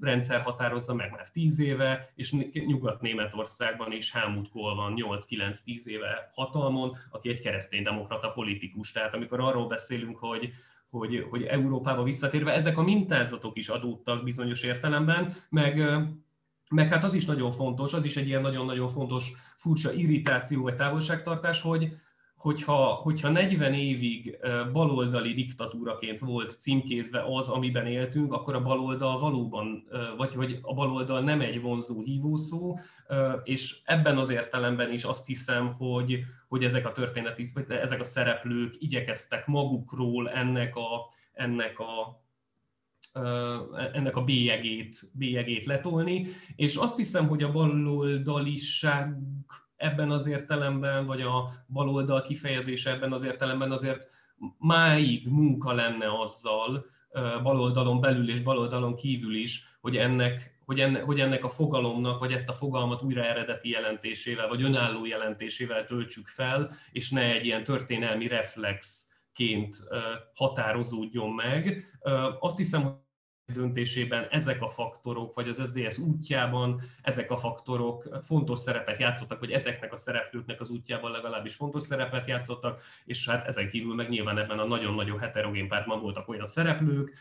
[0.00, 6.96] rendszer határozza meg már 10 éve, és Nyugat-Németországban is Helmut Kohl van 8-9-10 éve hatalmon,
[7.10, 8.92] aki egy kereszténydemokrata politikus.
[8.92, 10.50] Tehát amikor arról beszélünk, hogy
[10.90, 15.82] hogy, hogy Európába visszatérve ezek a mintázatok is adódtak bizonyos értelemben, meg
[16.70, 20.76] meg hát az is nagyon fontos, az is egy ilyen nagyon-nagyon fontos furcsa irritáció vagy
[20.76, 21.88] távolságtartás, hogy,
[22.46, 24.38] hogyha, hogyha 40 évig
[24.72, 31.20] baloldali diktatúraként volt címkézve az, amiben éltünk, akkor a baloldal valóban, vagy hogy a baloldal
[31.20, 32.78] nem egy vonzó hívószó,
[33.42, 36.18] és ebben az értelemben is azt hiszem, hogy,
[36.48, 42.24] hogy ezek a történeti, vagy ezek a szereplők igyekeztek magukról ennek a, ennek a
[43.92, 46.26] ennek a bélyegét, bélyegét letolni,
[46.56, 49.16] és azt hiszem, hogy a baloldaliság
[49.76, 54.10] ebben az értelemben, vagy a baloldal kifejezése ebben az értelemben azért
[54.58, 56.86] máig munka lenne azzal,
[57.42, 62.32] baloldalon belül és baloldalon kívül is, hogy ennek, hogy, enne, hogy ennek a fogalomnak, vagy
[62.32, 67.64] ezt a fogalmat újra eredeti jelentésével, vagy önálló jelentésével töltsük fel, és ne egy ilyen
[67.64, 69.76] történelmi reflexként
[70.34, 71.84] határozódjon meg.
[72.40, 73.04] Azt hiszem,
[73.52, 79.50] döntésében ezek a faktorok, vagy az SDS útjában ezek a faktorok fontos szerepet játszottak, vagy
[79.50, 84.38] ezeknek a szereplőknek az útjában legalábbis fontos szerepet játszottak, és hát ezen kívül meg nyilván
[84.38, 87.16] ebben a nagyon-nagyon heterogén pártban voltak olyan szereplők,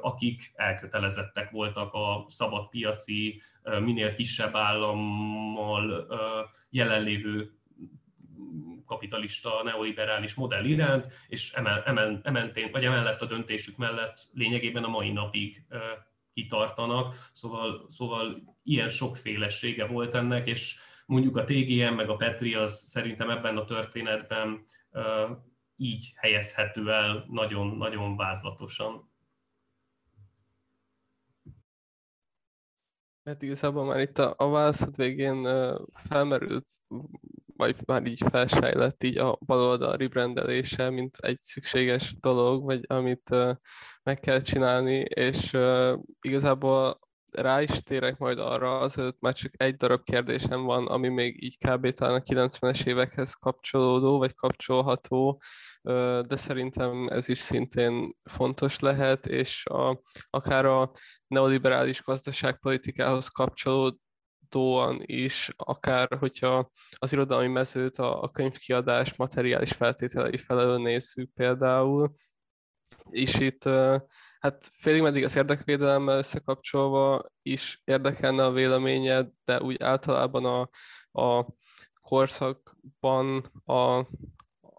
[0.00, 3.42] akik elkötelezettek voltak a szabad piaci,
[3.80, 6.06] minél kisebb állammal
[6.70, 7.52] jelenlévő
[8.92, 14.88] kapitalista, neoliberális modell iránt, és emel, emel, ementén, vagy emellett a döntésük mellett lényegében a
[14.88, 15.64] mai napig
[16.34, 20.76] kitartanak, szóval, szóval ilyen sokfélesége volt ennek, és
[21.06, 24.64] mondjuk a TGM meg a Petri az szerintem ebben a történetben
[25.76, 29.10] így helyezhető el nagyon-nagyon vázlatosan.
[33.24, 35.48] Hát igazából már itt a, a válaszod végén
[35.92, 36.78] felmerült
[37.62, 43.56] vagy már így felsejlett így a baloldal rebrandelése, mint egy szükséges dolog, vagy amit uh,
[44.02, 46.98] meg kell csinálni, és uh, igazából
[47.32, 51.58] rá is térek majd arra, azért már csak egy darab kérdésem van, ami még így
[51.58, 51.92] kb.
[51.92, 55.42] talán a 90-es évekhez kapcsolódó, vagy kapcsolható,
[56.26, 60.00] de szerintem ez is szintén fontos lehet, és a,
[60.30, 60.92] akár a
[61.26, 64.00] neoliberális gazdaságpolitikához kapcsolódó
[64.52, 72.12] vonatkozóan is, akár hogyha az irodalmi mezőt a, a könyvkiadás materiális feltételei felelő nézzük például,
[73.10, 73.64] és itt
[74.38, 80.68] hát félig meddig az érdekvédelemmel összekapcsolva is érdekelne a véleményed, de úgy általában a,
[81.22, 81.46] a
[82.00, 84.06] korszakban a,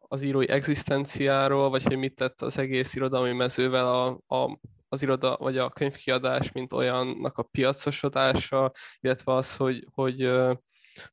[0.07, 4.59] az írói egzisztenciáról, vagy hogy mit tett az egész irodalmi mezővel a, a
[4.93, 10.29] az iroda vagy a könyvkiadás, mint olyannak a piacosodása, illetve az, hogy, hogy,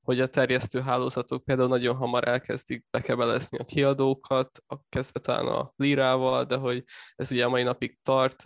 [0.00, 5.72] hogy a terjesztő hálózatok például nagyon hamar elkezdik bekebelezni a kiadókat, a kezdve talán a
[5.76, 6.84] lírával, de hogy
[7.16, 8.42] ez ugye a mai napig tart,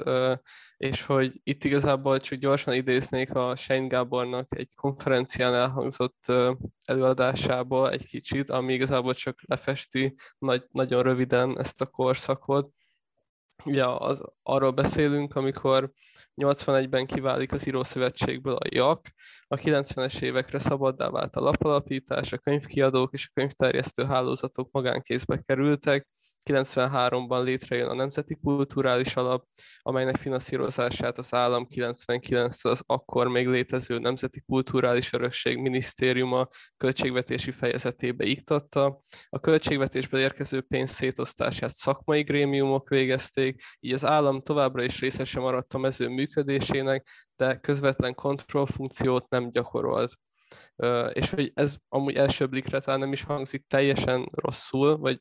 [0.76, 6.32] és hogy itt igazából csak gyorsan idéznék a Shane Gábornak egy konferencián elhangzott
[6.84, 12.70] előadásából egy kicsit, ami igazából csak lefesti nagy, nagyon röviden ezt a korszakot,
[13.64, 15.90] Ugye az, arról beszélünk, amikor
[16.36, 19.06] 81-ben kiválik az Írószövetségből a JAK,
[19.46, 26.08] a 90-es évekre szabaddá vált a lapalapítás, a könyvkiadók és a könyvterjesztő hálózatok magánkézbe kerültek,
[26.44, 29.46] 93-ban létrejön a Nemzeti Kulturális Alap,
[29.82, 38.24] amelynek finanszírozását az állam 99 az akkor még létező Nemzeti Kulturális Örökség Minisztériuma költségvetési fejezetébe
[38.24, 38.98] iktatta.
[39.28, 45.74] A költségvetésből érkező pénz szétosztását szakmai grémiumok végezték, így az állam továbbra is részese maradt
[45.74, 50.12] a mező működésének, de közvetlen kontrollfunkciót nem gyakorolt
[51.12, 55.20] és hogy ez amúgy első blikre talán nem is hangzik teljesen rosszul, vagy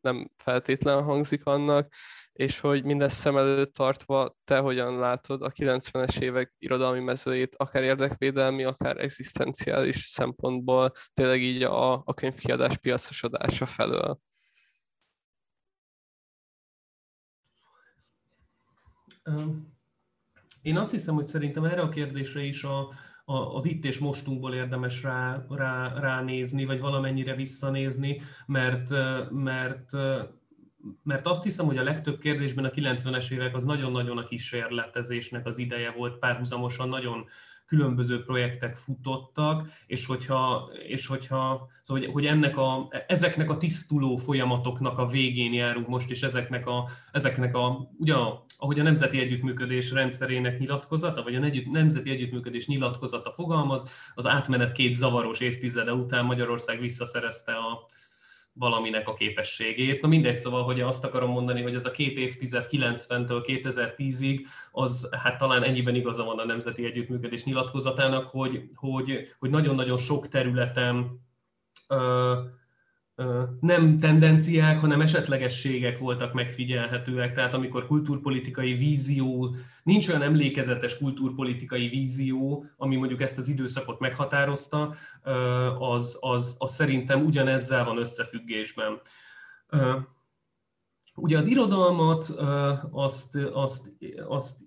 [0.00, 1.94] nem feltétlen hangzik annak,
[2.32, 7.82] és hogy mindezt szem előtt tartva te hogyan látod a 90-es évek irodalmi mezőjét, akár
[7.82, 14.18] érdekvédelmi, akár egzisztenciális szempontból, tényleg így a, a könyvkiadás piacosodása felől.
[20.62, 22.92] Én azt hiszem, hogy szerintem erre a kérdésre is a,
[23.24, 28.90] az itt és mostunkból érdemes rá, rá, ránézni, vagy valamennyire visszanézni, mert,
[29.30, 29.90] mert
[31.02, 35.58] mert azt hiszem, hogy a legtöbb kérdésben a 90-es évek az nagyon-nagyon a kísérletezésnek az
[35.58, 37.24] ideje volt, párhuzamosan nagyon
[37.66, 44.16] különböző projektek futottak, és hogyha, és hogyha szóval, hogy, hogy ennek a, ezeknek a tisztuló
[44.16, 48.14] folyamatoknak a végén járunk most, és ezeknek a, ezeknek a ugye,
[48.64, 54.94] ahogy a Nemzeti Együttműködés rendszerének nyilatkozata, vagy a Nemzeti Együttműködés nyilatkozata fogalmaz, az átmenet két
[54.94, 57.86] zavaros évtizede után Magyarország visszaszerezte a,
[58.52, 60.02] valaminek a képességét.
[60.02, 65.08] Na mindegy, szóval, hogy azt akarom mondani, hogy ez a két évtized 90-től 2010-ig, az
[65.10, 71.20] hát talán ennyiben igaza van a Nemzeti Együttműködés nyilatkozatának, hogy, hogy, hogy nagyon-nagyon sok területen
[71.88, 72.32] ö,
[73.60, 77.34] nem tendenciák, hanem esetlegességek voltak megfigyelhetőek.
[77.34, 84.94] Tehát amikor kulturpolitikai vízió, nincs olyan emlékezetes kulturpolitikai vízió, ami mondjuk ezt az időszakot meghatározta,
[85.78, 89.00] az, az, az szerintem ugyanezzel van összefüggésben.
[91.14, 92.24] Ugye az irodalmat,
[92.90, 93.92] azt, azt,
[94.26, 94.60] azt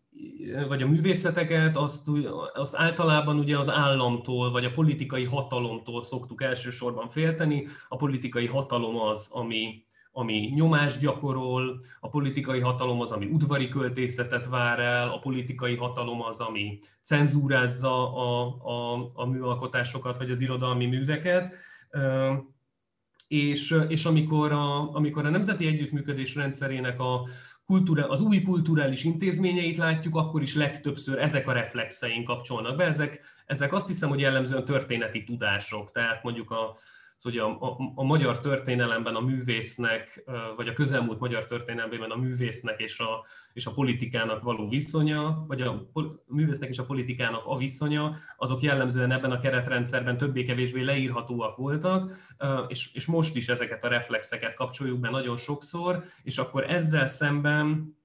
[0.67, 2.07] vagy a művészeteket, azt,
[2.53, 7.67] azt általában ugye az államtól, vagy a politikai hatalomtól szoktuk elsősorban félteni.
[7.87, 14.47] A politikai hatalom az, ami, ami nyomást gyakorol, a politikai hatalom az, ami udvari költészetet
[14.47, 20.85] vár el, a politikai hatalom az, ami cenzúrázza a, a, a műalkotásokat, vagy az irodalmi
[20.85, 21.55] műveket.
[23.27, 27.27] És, és amikor, a, amikor a Nemzeti Együttműködés rendszerének a
[27.67, 32.83] kultúra, az új kulturális intézményeit látjuk, akkor is legtöbbször ezek a reflexeink kapcsolnak be.
[32.83, 36.75] Ezek, ezek azt hiszem, hogy jellemzően történeti tudások, tehát mondjuk a,
[37.23, 40.23] hogy a, a, a magyar történelemben a művésznek,
[40.55, 45.61] vagy a közelmúlt magyar történelemben a művésznek és a, és a politikának való viszonya, vagy
[45.61, 51.57] a, a művésznek és a politikának a viszonya, azok jellemzően ebben a keretrendszerben többé-kevésbé leírhatóak
[51.57, 52.11] voltak,
[52.67, 57.95] és, és most is ezeket a reflexeket kapcsoljuk be nagyon sokszor, és akkor ezzel szemben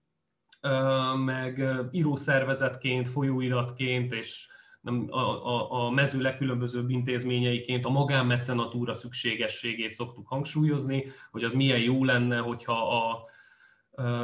[1.25, 4.49] meg írószervezetként, folyóiratként és
[4.83, 11.81] nem, a, a, a mező legkülönbözőbb intézményeiként a magánmecenatúra szükségességét szoktuk hangsúlyozni, hogy az milyen
[11.81, 13.23] jó lenne, hogyha a,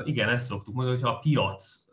[0.04, 1.84] igen, ezt szoktuk mondani, hogyha a piac,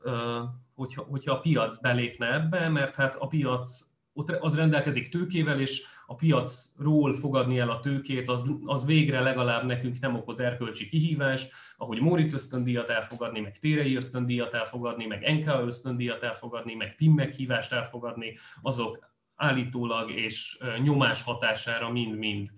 [0.76, 3.80] hogyha, hogyha a piac belépne ebbe, mert hát a piac
[4.14, 9.66] ott az rendelkezik tőkével, és a piacról fogadni el a tőkét, az, az végre legalább
[9.66, 11.48] nekünk nem okoz erkölcsi kihívás,
[11.78, 17.72] ahogy Móricz ösztöndíjat elfogadni, meg Térei ösztöndíjat elfogadni, meg NK ösztöndíjat elfogadni, meg PIM meghívást
[17.72, 22.50] elfogadni, azok állítólag és nyomás hatására mind-mind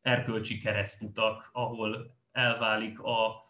[0.00, 3.45] erkölcsi keresztutak, ahol elválik a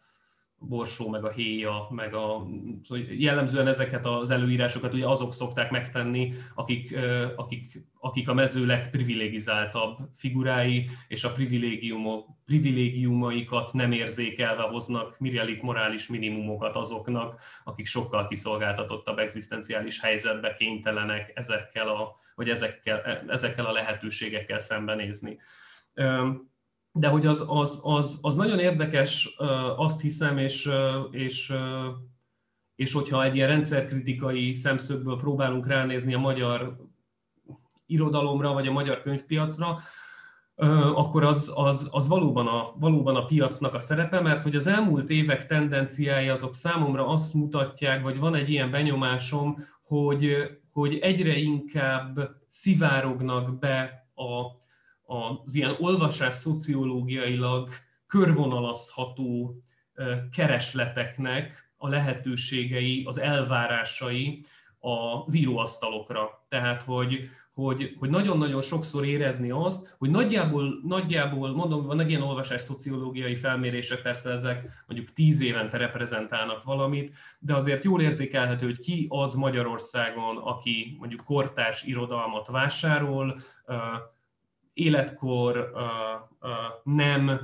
[0.58, 2.46] borsó, meg a héja, meg a,
[2.82, 6.96] szóval jellemzően ezeket az előírásokat ugye azok szokták megtenni, akik,
[7.36, 16.08] akik, akik a mező legprivilegizáltabb figurái, és a privilégiumok, privilégiumaikat nem érzékelve hoznak mirjelit morális
[16.08, 24.58] minimumokat azoknak, akik sokkal kiszolgáltatottabb egzisztenciális helyzetbe kénytelenek ezekkel a, vagy ezekkel, ezekkel a lehetőségekkel
[24.58, 25.38] szembenézni
[26.98, 29.36] de hogy az, az, az, az nagyon érdekes,
[29.76, 30.70] azt hiszem, és,
[31.10, 31.52] és,
[32.74, 36.76] és hogyha egy ilyen rendszerkritikai szemszögből próbálunk ránézni a magyar
[37.86, 39.78] irodalomra, vagy a magyar könyvpiacra,
[40.94, 45.10] akkor az, az, az valóban, a, valóban a piacnak a szerepe, mert hogy az elmúlt
[45.10, 50.36] évek tendenciái azok számomra azt mutatják, vagy van egy ilyen benyomásom, hogy,
[50.72, 54.64] hogy egyre inkább szivárognak be a,
[55.06, 57.70] az ilyen olvasás szociológiailag
[58.06, 59.54] körvonalazható
[60.32, 64.44] keresleteknek a lehetőségei, az elvárásai
[64.78, 66.46] az íróasztalokra.
[66.48, 72.22] Tehát, hogy, hogy, hogy nagyon-nagyon sokszor érezni azt, hogy nagyjából, nagyjából mondom, van egy ilyen
[72.22, 78.78] olvasás szociológiai felmérések, persze ezek mondjuk tíz évente reprezentálnak valamit, de azért jól érzékelhető, hogy
[78.78, 83.38] ki az Magyarországon, aki mondjuk kortárs irodalmat vásárol,
[84.76, 85.72] életkor,
[86.82, 87.40] nem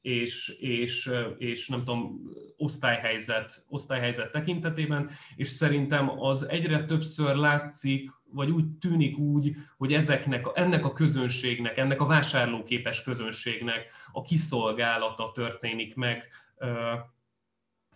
[0.00, 8.50] és, és, és nem tudom, osztályhelyzet, osztályhelyzet tekintetében, és szerintem az egyre többször látszik, vagy
[8.50, 15.94] úgy tűnik úgy, hogy ezeknek, ennek a közönségnek, ennek a vásárlóképes közönségnek a kiszolgálata történik
[15.94, 16.28] meg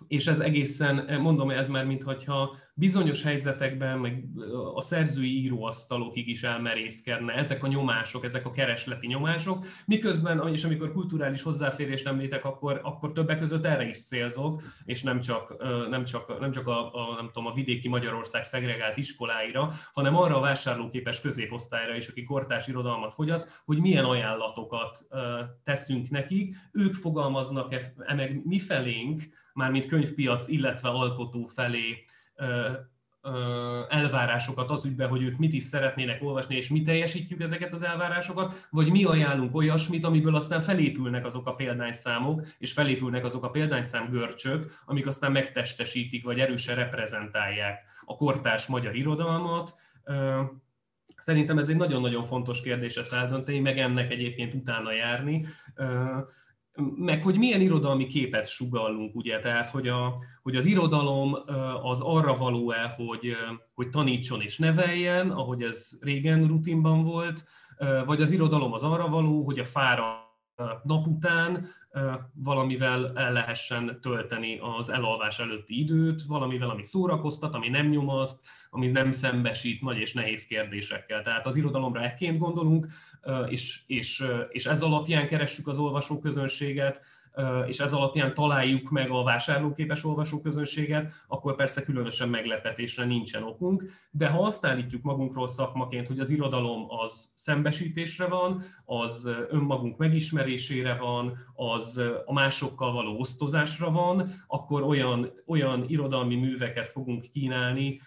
[0.06, 4.24] és ez egészen, mondom, ez már mintha bizonyos helyzetekben, meg
[4.74, 7.32] a szerzői íróasztalokig is elmerészkedne.
[7.32, 13.12] Ezek a nyomások, ezek a keresleti nyomások, miközben, és amikor kulturális hozzáférést említek, akkor, akkor
[13.12, 15.56] többek között erre is célzok, és nem csak,
[15.88, 20.36] nem csak, nem csak a, a, nem tudom, a vidéki Magyarország szegregált iskoláira, hanem arra
[20.36, 25.06] a vásárlóképes középosztályra is, aki kortás irodalmat fogyaszt, hogy milyen ajánlatokat
[25.64, 29.22] teszünk nekik, ők fogalmaznak-e meg mi felénk,
[29.52, 32.04] mármint könyvpiac, illetve alkotó felé
[33.88, 38.68] elvárásokat az ügyben, hogy ők mit is szeretnének olvasni, és mi teljesítjük ezeket az elvárásokat,
[38.70, 44.10] vagy mi ajánlunk olyasmit, amiből aztán felépülnek azok a példányszámok, és felépülnek azok a példányszám
[44.10, 49.74] görcsök, amik aztán megtestesítik, vagy erősen reprezentálják a kortárs magyar irodalmat.
[51.16, 55.46] Szerintem ez egy nagyon-nagyon fontos kérdés ezt eldönteni, meg ennek egyébként utána járni
[56.96, 61.36] meg hogy milyen irodalmi képet sugallunk, ugye, tehát hogy, a, hogy az irodalom
[61.82, 63.36] az arra való-e, hogy,
[63.74, 67.44] hogy tanítson és neveljen, ahogy ez régen rutinban volt,
[68.06, 70.26] vagy az irodalom az arra való, hogy a fára
[70.82, 71.66] nap után
[72.34, 78.86] valamivel el lehessen tölteni az elalvás előtti időt, valamivel, ami szórakoztat, ami nem nyomaszt, ami
[78.86, 81.22] nem szembesít nagy és nehéz kérdésekkel.
[81.22, 82.86] Tehát az irodalomra ekként gondolunk,
[83.48, 87.00] és, és, és ez alapján keressük az olvasóközönséget,
[87.66, 94.28] és ez alapján találjuk meg a vásárlóképes olvasóközönséget, akkor persze különösen meglepetésre nincsen okunk, de
[94.28, 101.36] ha azt állítjuk magunkról szakmaként, hogy az irodalom az szembesítésre van, az önmagunk megismerésére van,
[101.54, 108.00] az a másokkal való osztozásra van, akkor olyan, olyan irodalmi műveket fogunk kínálni,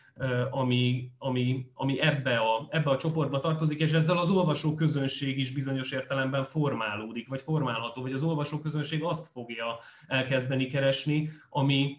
[0.49, 5.51] ami, ami, ami ebbe, a, ebbe a csoportba tartozik, és ezzel az olvasó közönség is
[5.51, 11.97] bizonyos értelemben formálódik, vagy formálható, vagy az olvasó közönség azt azt fogja elkezdeni keresni, ami,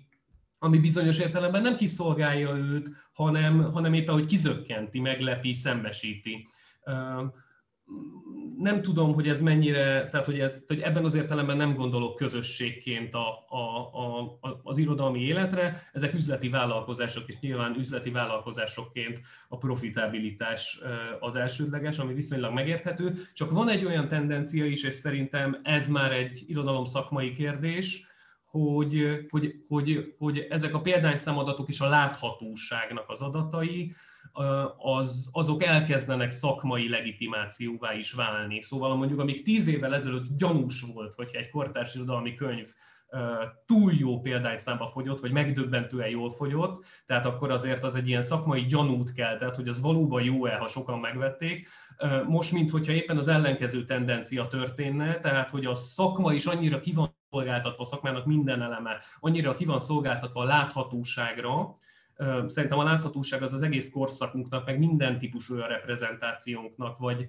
[0.58, 6.48] ami bizonyos értelemben nem kiszolgálja őt, hanem, hanem éppen, hogy kizökkenti, meglepi, szembesíti
[8.62, 13.14] nem tudom, hogy ez mennyire, tehát hogy, ez, hogy ebben az értelemben nem gondolok közösségként
[13.14, 13.78] a, a,
[14.40, 20.80] a, az irodalmi életre, ezek üzleti vállalkozások, és nyilván üzleti vállalkozásokként a profitabilitás
[21.20, 26.12] az elsődleges, ami viszonylag megérthető, csak van egy olyan tendencia is, és szerintem ez már
[26.12, 28.06] egy irodalom szakmai kérdés,
[28.44, 33.94] hogy, hogy, hogy, hogy ezek a példányszámadatok és a láthatóságnak az adatai,
[34.76, 38.62] az, azok elkezdenek szakmai legitimációvá is válni.
[38.62, 42.66] Szóval mondjuk, amíg tíz évvel ezelőtt gyanús volt, hogy egy kortárs irodalmi könyv
[43.66, 48.64] túl jó példányszámba fogyott, vagy megdöbbentően jól fogyott, tehát akkor azért az egy ilyen szakmai
[48.64, 51.68] gyanút kell, tehát hogy az valóban jó-e, ha sokan megvették.
[52.26, 56.92] Most, mint hogyha éppen az ellenkező tendencia történne, tehát hogy a szakma is annyira ki
[56.92, 61.76] van szolgáltatva, a szakmának minden eleme, annyira ki van szolgáltatva a láthatóságra,
[62.46, 67.26] Szerintem a láthatóság az az egész korszakunknak, meg minden típusú reprezentációnknak, vagy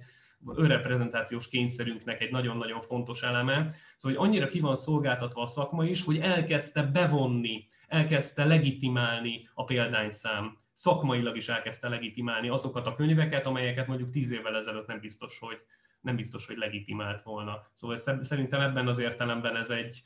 [0.54, 3.74] önreprezentációs kényszerünknek egy nagyon-nagyon fontos eleme.
[3.96, 9.64] Szóval, hogy annyira ki van szolgáltatva a szakma is, hogy elkezdte bevonni, elkezdte legitimálni a
[9.64, 10.56] példányszám.
[10.72, 15.64] Szakmailag is elkezdte legitimálni azokat a könyveket, amelyeket mondjuk tíz évvel ezelőtt nem biztos, hogy,
[16.00, 17.66] nem biztos, hogy legitimált volna.
[17.72, 20.02] Szóval szerintem ebben az értelemben ez egy,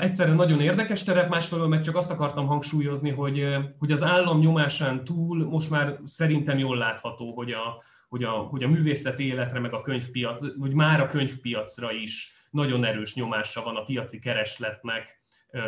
[0.00, 5.04] Egyszerűen nagyon érdekes terep, másfelől meg csak azt akartam hangsúlyozni, hogy, hogy az állam nyomásán
[5.04, 9.72] túl most már szerintem jól látható, hogy a, hogy a, hogy a művészeti életre, meg
[9.72, 15.19] a könyvpiac, vagy már a könyvpiacra is nagyon erős nyomása van a piaci keresletnek,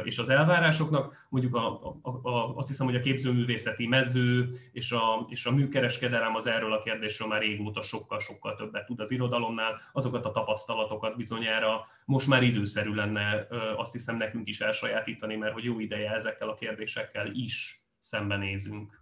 [0.04, 1.26] és az elvárásoknak.
[1.28, 6.34] Mondjuk a, a, a, azt hiszem, hogy a képzőművészeti mező és a, és a műkereskedelem
[6.34, 9.80] az erről a kérdésről már régóta sokkal-sokkal többet tud az irodalomnál.
[9.92, 15.64] Azokat a tapasztalatokat bizonyára most már időszerű lenne azt hiszem nekünk is elsajátítani, mert hogy
[15.64, 19.00] jó ideje ezekkel a kérdésekkel is szembenézünk.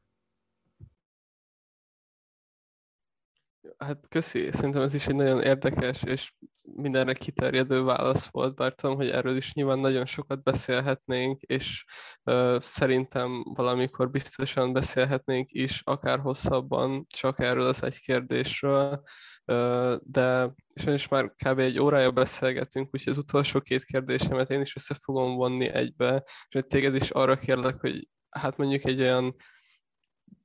[3.79, 6.33] Hát köszi, szerintem ez is egy nagyon érdekes és
[6.81, 11.85] mindenre kiterjedő válasz volt, bár tudom, hogy erről is nyilván nagyon sokat beszélhetnénk, és
[12.25, 19.03] uh, szerintem valamikor biztosan beszélhetnénk is, akár hosszabban, csak erről az egy kérdésről,
[19.45, 21.59] uh, de sajnos már kb.
[21.59, 26.61] egy órája beszélgetünk, úgyhogy az utolsó két kérdésemet én is össze fogom vonni egybe, és
[26.69, 29.37] téged is arra kérlek, hogy hát mondjuk egy olyan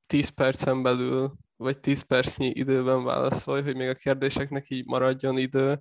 [0.07, 5.79] 10 percen belül vagy 10 percnyi időben válaszolj, hogy még a kérdéseknek így maradjon idő,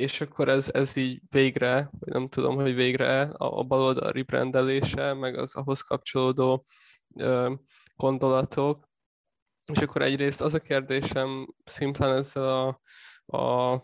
[0.00, 5.14] és akkor ez, ez így végre, vagy nem tudom, hogy végre a, a baloldal rebrandelése,
[5.14, 6.64] meg az ahhoz kapcsolódó
[7.16, 7.54] ö,
[7.96, 8.88] gondolatok.
[9.72, 12.80] És akkor egyrészt az a kérdésem szimplán ezzel a,
[13.36, 13.82] a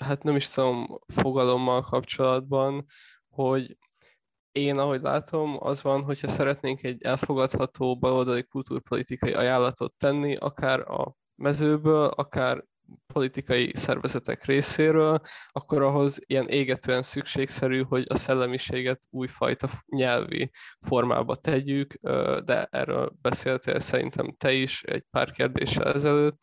[0.00, 2.84] hát nem is tudom, fogalommal kapcsolatban,
[3.28, 3.76] hogy
[4.52, 11.16] én, ahogy látom, az van, hogyha szeretnénk egy elfogadható baloldali kultúrpolitikai ajánlatot tenni, akár a
[11.34, 12.64] mezőből, akár
[13.06, 21.94] politikai szervezetek részéről, akkor ahhoz ilyen égetően szükségszerű, hogy a szellemiséget újfajta nyelvi formába tegyük,
[22.44, 26.38] de erről beszéltél szerintem te is egy pár kérdéssel ezelőtt,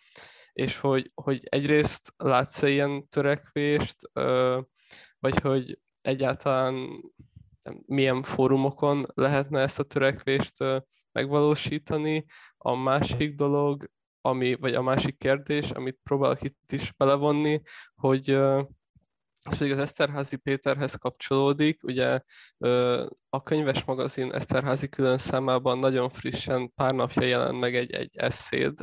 [0.54, 3.98] és hogy, hogy egyrészt látsz -e ilyen törekvést,
[5.20, 7.02] vagy hogy egyáltalán
[7.86, 10.58] milyen fórumokon lehetne ezt a törekvést
[11.12, 12.26] megvalósítani.
[12.58, 13.90] A másik dolog,
[14.22, 17.62] ami, vagy a másik kérdés, amit próbálok itt is belevonni,
[17.96, 18.30] hogy
[19.44, 21.84] ez pedig az Eszterházi Péterhez kapcsolódik.
[21.84, 22.20] Ugye
[23.30, 28.74] a könyves magazin Eszterházi külön számában nagyon frissen pár napja jelent meg egy, egy eszéd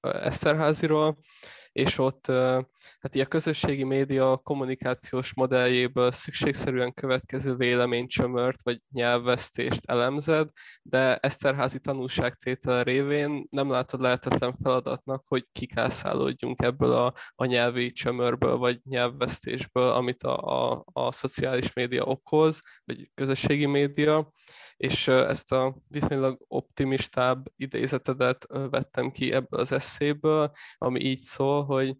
[0.00, 1.18] Eszterháziról,
[1.72, 2.26] és ott
[3.00, 10.48] hát a közösségi média kommunikációs modelljéből szükségszerűen következő véleménycsömört vagy nyelvvesztést elemzed,
[10.82, 18.56] de Eszterházi tanulságtétel révén nem látod lehetetlen feladatnak, hogy kikászálódjunk ebből a, a nyelvi csömörből
[18.56, 24.30] vagy nyelvvesztésből, amit a, a, a szociális média okoz, vagy közösségi média,
[24.76, 31.96] és ezt a viszonylag optimistább idézetedet vettem ki ebből az eszéből, ami így szól, hogy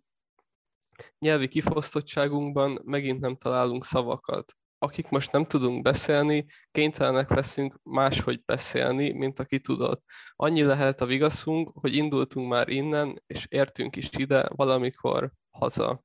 [1.19, 4.53] nyelvi kifosztottságunkban megint nem találunk szavakat.
[4.79, 10.05] Akik most nem tudunk beszélni, kénytelenek leszünk máshogy beszélni, mint aki tudott.
[10.37, 16.03] Annyi lehet a vigaszunk, hogy indultunk már innen, és értünk is ide valamikor haza.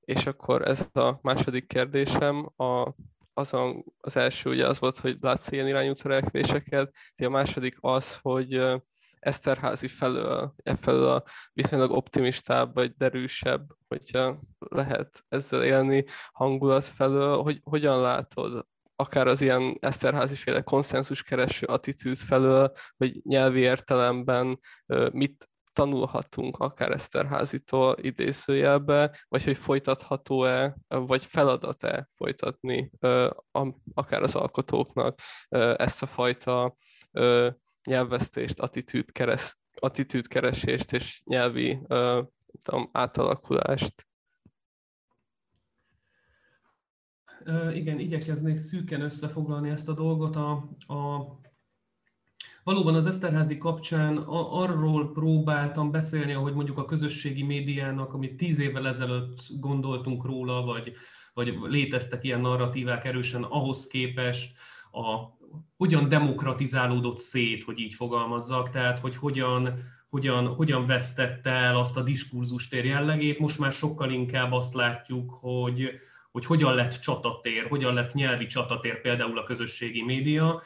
[0.00, 2.94] És akkor ez a második kérdésem, a
[3.38, 8.62] azon az első ugye az volt, hogy látsz ilyen irányú törekvéseket, a második az, hogy
[9.26, 17.42] Eszterházi felől, e felől a viszonylag optimistább vagy derűsebb hogyha lehet ezzel élni hangulat felől,
[17.42, 18.66] hogy hogyan látod
[18.96, 24.60] akár az ilyen Eszterházi féle konszenzus kereső attitűd felől, hogy nyelvi értelemben
[25.10, 32.90] mit tanulhatunk akár Eszterházitól idézőjelbe, vagy hogy folytatható-e, vagy feladat-e folytatni
[33.94, 35.18] akár az alkotóknak
[35.76, 36.74] ezt a fajta
[37.86, 38.60] nyelvvesztést,
[39.74, 41.78] attitűdkeresést és nyelvi
[42.62, 44.06] tudom, átalakulást.
[47.72, 50.36] Igen, igyekeznék szűken összefoglalni ezt a dolgot.
[50.36, 50.50] A,
[50.86, 51.26] a,
[52.64, 58.58] valóban az Eszterházi kapcsán a, arról próbáltam beszélni, ahogy mondjuk a közösségi médiának, amit tíz
[58.58, 60.92] évvel ezelőtt gondoltunk róla, vagy,
[61.34, 64.56] vagy léteztek ilyen narratívák erősen, ahhoz képest
[64.90, 65.35] a,
[65.76, 69.72] hogyan demokratizálódott szét, hogy így fogalmazzak, tehát hogy hogyan,
[70.08, 73.38] hogyan, hogyan vesztette el azt a diskurzustér jellegét.
[73.38, 75.90] Most már sokkal inkább azt látjuk, hogy,
[76.32, 80.62] hogy hogyan lett csatatér, hogyan lett nyelvi csatatér például a közösségi média.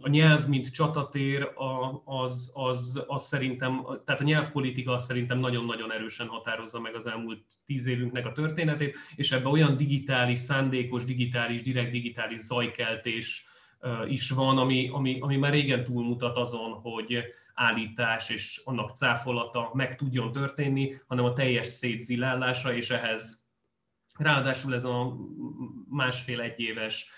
[0.00, 1.52] A nyelv, mint csatatér,
[2.04, 7.44] az, az, az szerintem, tehát a nyelvpolitika az szerintem nagyon-nagyon erősen határozza meg az elmúlt
[7.64, 13.46] tíz évünknek a történetét, és ebben olyan digitális, szándékos, digitális, direkt digitális zajkeltés
[14.08, 19.96] is van, ami, ami, ami már régen túlmutat azon, hogy állítás és annak cáfolata meg
[19.96, 23.44] tudjon történni, hanem a teljes szétzilálása, és ehhez
[24.18, 25.16] ráadásul ez a
[25.88, 27.10] másfél egyéves,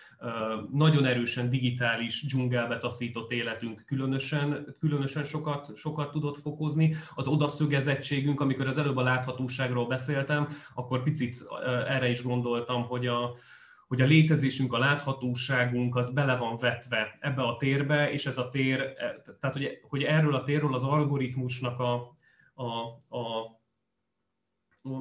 [0.72, 6.94] nagyon erősen digitális dzsungelbe taszított életünk különösen, különösen sokat, sokat tudott fokozni.
[7.14, 11.44] Az odaszögezettségünk, amikor az előbb a láthatóságról beszéltem, akkor picit
[11.86, 13.36] erre is gondoltam, hogy a,
[13.88, 18.48] hogy a létezésünk, a láthatóságunk az bele van vetve ebbe a térbe, és ez a
[18.48, 22.16] tér, e, tehát hogy, hogy erről a térről az algoritmusnak a,
[22.54, 22.66] a,
[23.18, 23.57] a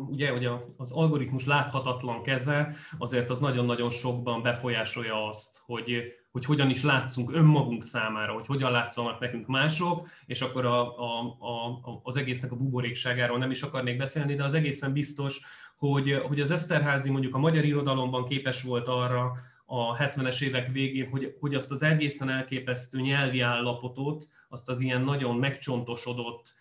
[0.09, 6.69] ugye, hogy az algoritmus láthatatlan keze, azért az nagyon-nagyon sokban befolyásolja azt, hogy, hogy hogyan
[6.69, 12.17] is látszunk önmagunk számára, hogy hogyan látszanak nekünk mások, és akkor a, a, a, az
[12.17, 15.41] egésznek a buborékságáról nem is akarnék beszélni, de az egészen biztos,
[15.77, 19.31] hogy, hogy az Eszterházi mondjuk a magyar irodalomban képes volt arra
[19.65, 25.01] a 70-es évek végén, hogy, hogy azt az egészen elképesztő nyelvi állapotot, azt az ilyen
[25.01, 26.53] nagyon megcsontosodott,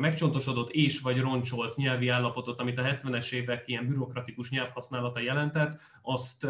[0.00, 6.46] megcsontosodott és vagy roncsolt nyelvi állapotot, amit a 70-es évek ilyen bürokratikus nyelvhasználata jelentett, azt,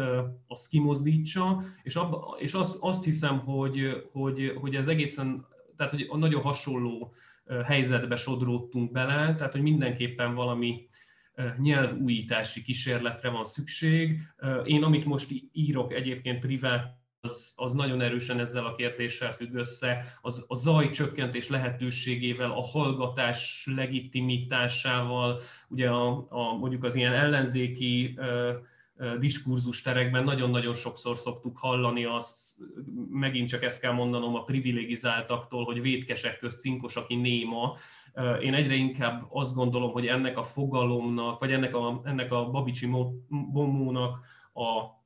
[0.47, 5.45] azt kimozdítsa, és, abba, és azt, azt hiszem, hogy, hogy, hogy ez egészen,
[5.77, 7.13] tehát hogy nagyon hasonló
[7.65, 10.87] helyzetbe sodródtunk bele, tehát hogy mindenképpen valami,
[11.57, 14.19] nyelvújítási kísérletre van szükség.
[14.63, 20.05] Én, amit most írok egyébként privát, az, az nagyon erősen ezzel a kérdéssel függ össze,
[20.21, 25.39] az, a zaj csökkentés lehetőségével, a hallgatás legitimitásával,
[25.69, 28.19] ugye a, a, mondjuk az ilyen ellenzéki
[29.19, 32.57] diskurzus terekben nagyon-nagyon sokszor szoktuk hallani azt,
[33.09, 37.75] megint csak ezt kell mondanom a privilegizáltaktól, hogy vétkesek közt cinkos, aki néma.
[38.41, 42.87] Én egyre inkább azt gondolom, hogy ennek a fogalomnak, vagy ennek a, ennek a Babicsi
[43.29, 44.19] bombónak
[44.53, 44.96] a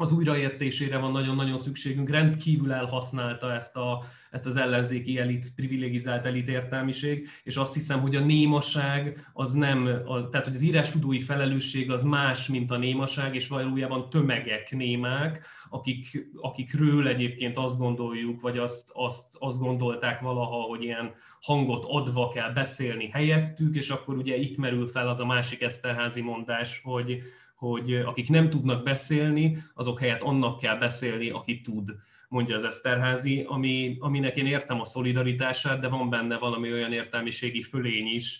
[0.00, 6.48] az újraértésére van nagyon-nagyon szükségünk, rendkívül elhasználta ezt, a, ezt az ellenzéki elit, privilegizált elit
[6.48, 11.20] értelmiség, és azt hiszem, hogy a némaság az nem, az, tehát hogy az írás tudói
[11.20, 18.40] felelősség az más, mint a némaság, és valójában tömegek némák, akik, akikről egyébként azt gondoljuk,
[18.40, 24.16] vagy azt, azt, azt gondolták valaha, hogy ilyen hangot adva kell beszélni helyettük, és akkor
[24.16, 27.22] ugye itt merül fel az a másik Eszterházi mondás, hogy,
[27.58, 31.94] hogy akik nem tudnak beszélni, azok helyett annak kell beszélni, aki tud,
[32.28, 37.62] mondja az Eszterházi, ami, aminek én értem a szolidaritását, de van benne valami olyan értelmiségi
[37.62, 38.38] fölény is,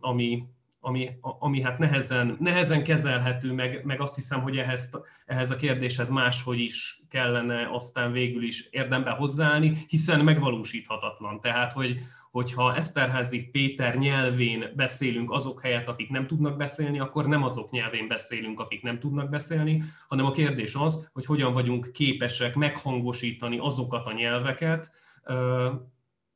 [0.00, 0.42] ami,
[0.80, 4.90] ami, ami hát nehezen, nehezen kezelhető, meg, meg azt hiszem, hogy ehhez,
[5.26, 11.40] ehhez a kérdéshez máshogy is kellene aztán végül is érdembe hozzáállni, hiszen megvalósíthatatlan.
[11.40, 11.98] Tehát, hogy,
[12.30, 18.08] hogyha Eszterházi Péter nyelvén beszélünk azok helyett, akik nem tudnak beszélni, akkor nem azok nyelvén
[18.08, 24.06] beszélünk, akik nem tudnak beszélni, hanem a kérdés az, hogy hogyan vagyunk képesek meghangosítani azokat
[24.06, 24.92] a nyelveket,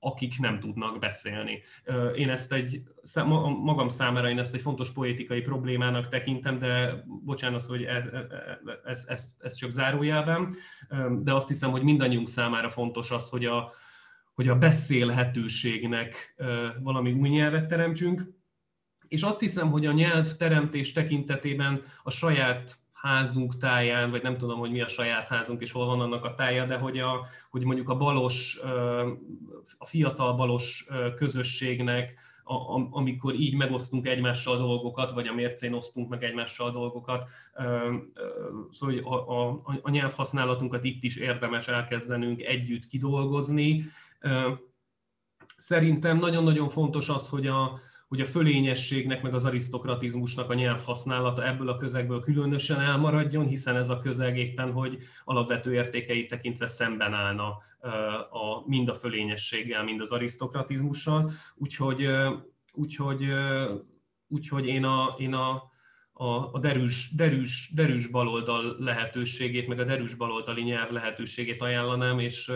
[0.04, 1.62] akik nem tudnak beszélni.
[2.14, 2.82] Én ezt egy,
[3.62, 8.80] magam számára én ezt egy fontos poétikai problémának tekintem, de bocsánat, hogy ez, e, e,
[8.84, 10.54] ez, ez, ez csak zárójelben,
[11.22, 13.72] de azt hiszem, hogy mindannyiunk számára fontos az, hogy a,
[14.42, 16.34] hogy a beszélhetőségnek
[16.82, 18.32] valami új nyelvet teremtsünk,
[19.08, 24.58] és azt hiszem, hogy a nyelv teremtés tekintetében a saját házunk táján, vagy nem tudom,
[24.58, 27.64] hogy mi a saját házunk és hol van annak a tája, de hogy, a, hogy
[27.64, 28.60] mondjuk a balos,
[29.78, 32.14] a fiatal balos közösségnek
[32.90, 37.28] amikor így megosztunk egymással dolgokat, vagy a mércén osztunk meg egymással dolgokat.
[38.70, 43.84] Szóval a, a, a nyelvhasználatunkat itt is érdemes elkezdenünk együtt kidolgozni.
[45.56, 47.78] Szerintem nagyon-nagyon fontos az, hogy a,
[48.08, 53.88] hogy a fölényességnek, meg az arisztokratizmusnak a nyelvhasználata ebből a közegből különösen elmaradjon, hiszen ez
[53.88, 57.48] a közeg éppen, hogy alapvető értékeit tekintve szemben állna
[58.30, 61.30] a, mind a fölényességgel, mind az arisztokratizmussal.
[61.54, 62.08] Úgyhogy,
[62.72, 63.26] úgyhogy,
[64.28, 65.70] úgyhogy én a, én a
[66.12, 72.52] a, a derűs, derűs, derűs baloldal lehetőségét, meg a derűs baloldali nyelv lehetőségét ajánlanám, és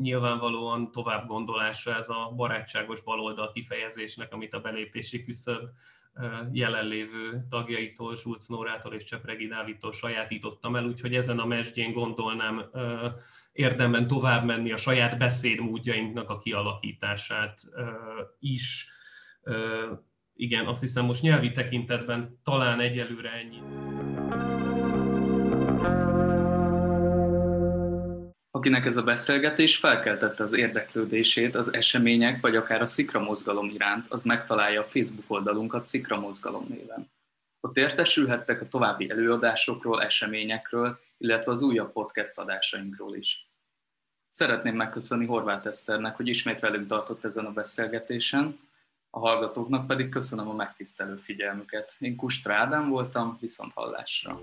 [0.00, 5.68] nyilvánvalóan tovább gondolásra ez a barátságos baloldal kifejezésnek, amit a belépési küszöb
[6.52, 12.64] jelenlévő tagjaitól, Schulz Nórától és Csepregi Dávidtól sajátítottam el, úgyhogy ezen a mesdjén gondolnám
[13.52, 17.60] érdemben tovább menni a saját beszédmódjainknak a kialakítását
[18.38, 18.88] is.
[20.34, 23.60] Igen, azt hiszem most nyelvi tekintetben talán egyelőre ennyi.
[28.56, 34.06] Akinek ez a beszélgetés felkeltette az érdeklődését az események, vagy akár a Szikra mozgalom iránt,
[34.08, 37.10] az megtalálja a Facebook oldalunkat Szikra mozgalom néven.
[37.60, 43.50] Ott értesülhettek a további előadásokról, eseményekről, illetve az újabb podcast adásainkról is.
[44.28, 48.58] Szeretném megköszönni Horváth Eszternek, hogy ismét velünk tartott ezen a beszélgetésen,
[49.10, 51.94] a hallgatóknak pedig köszönöm a megtisztelő figyelmüket.
[51.98, 54.40] Én Kustra Ádám voltam, viszont hallásra.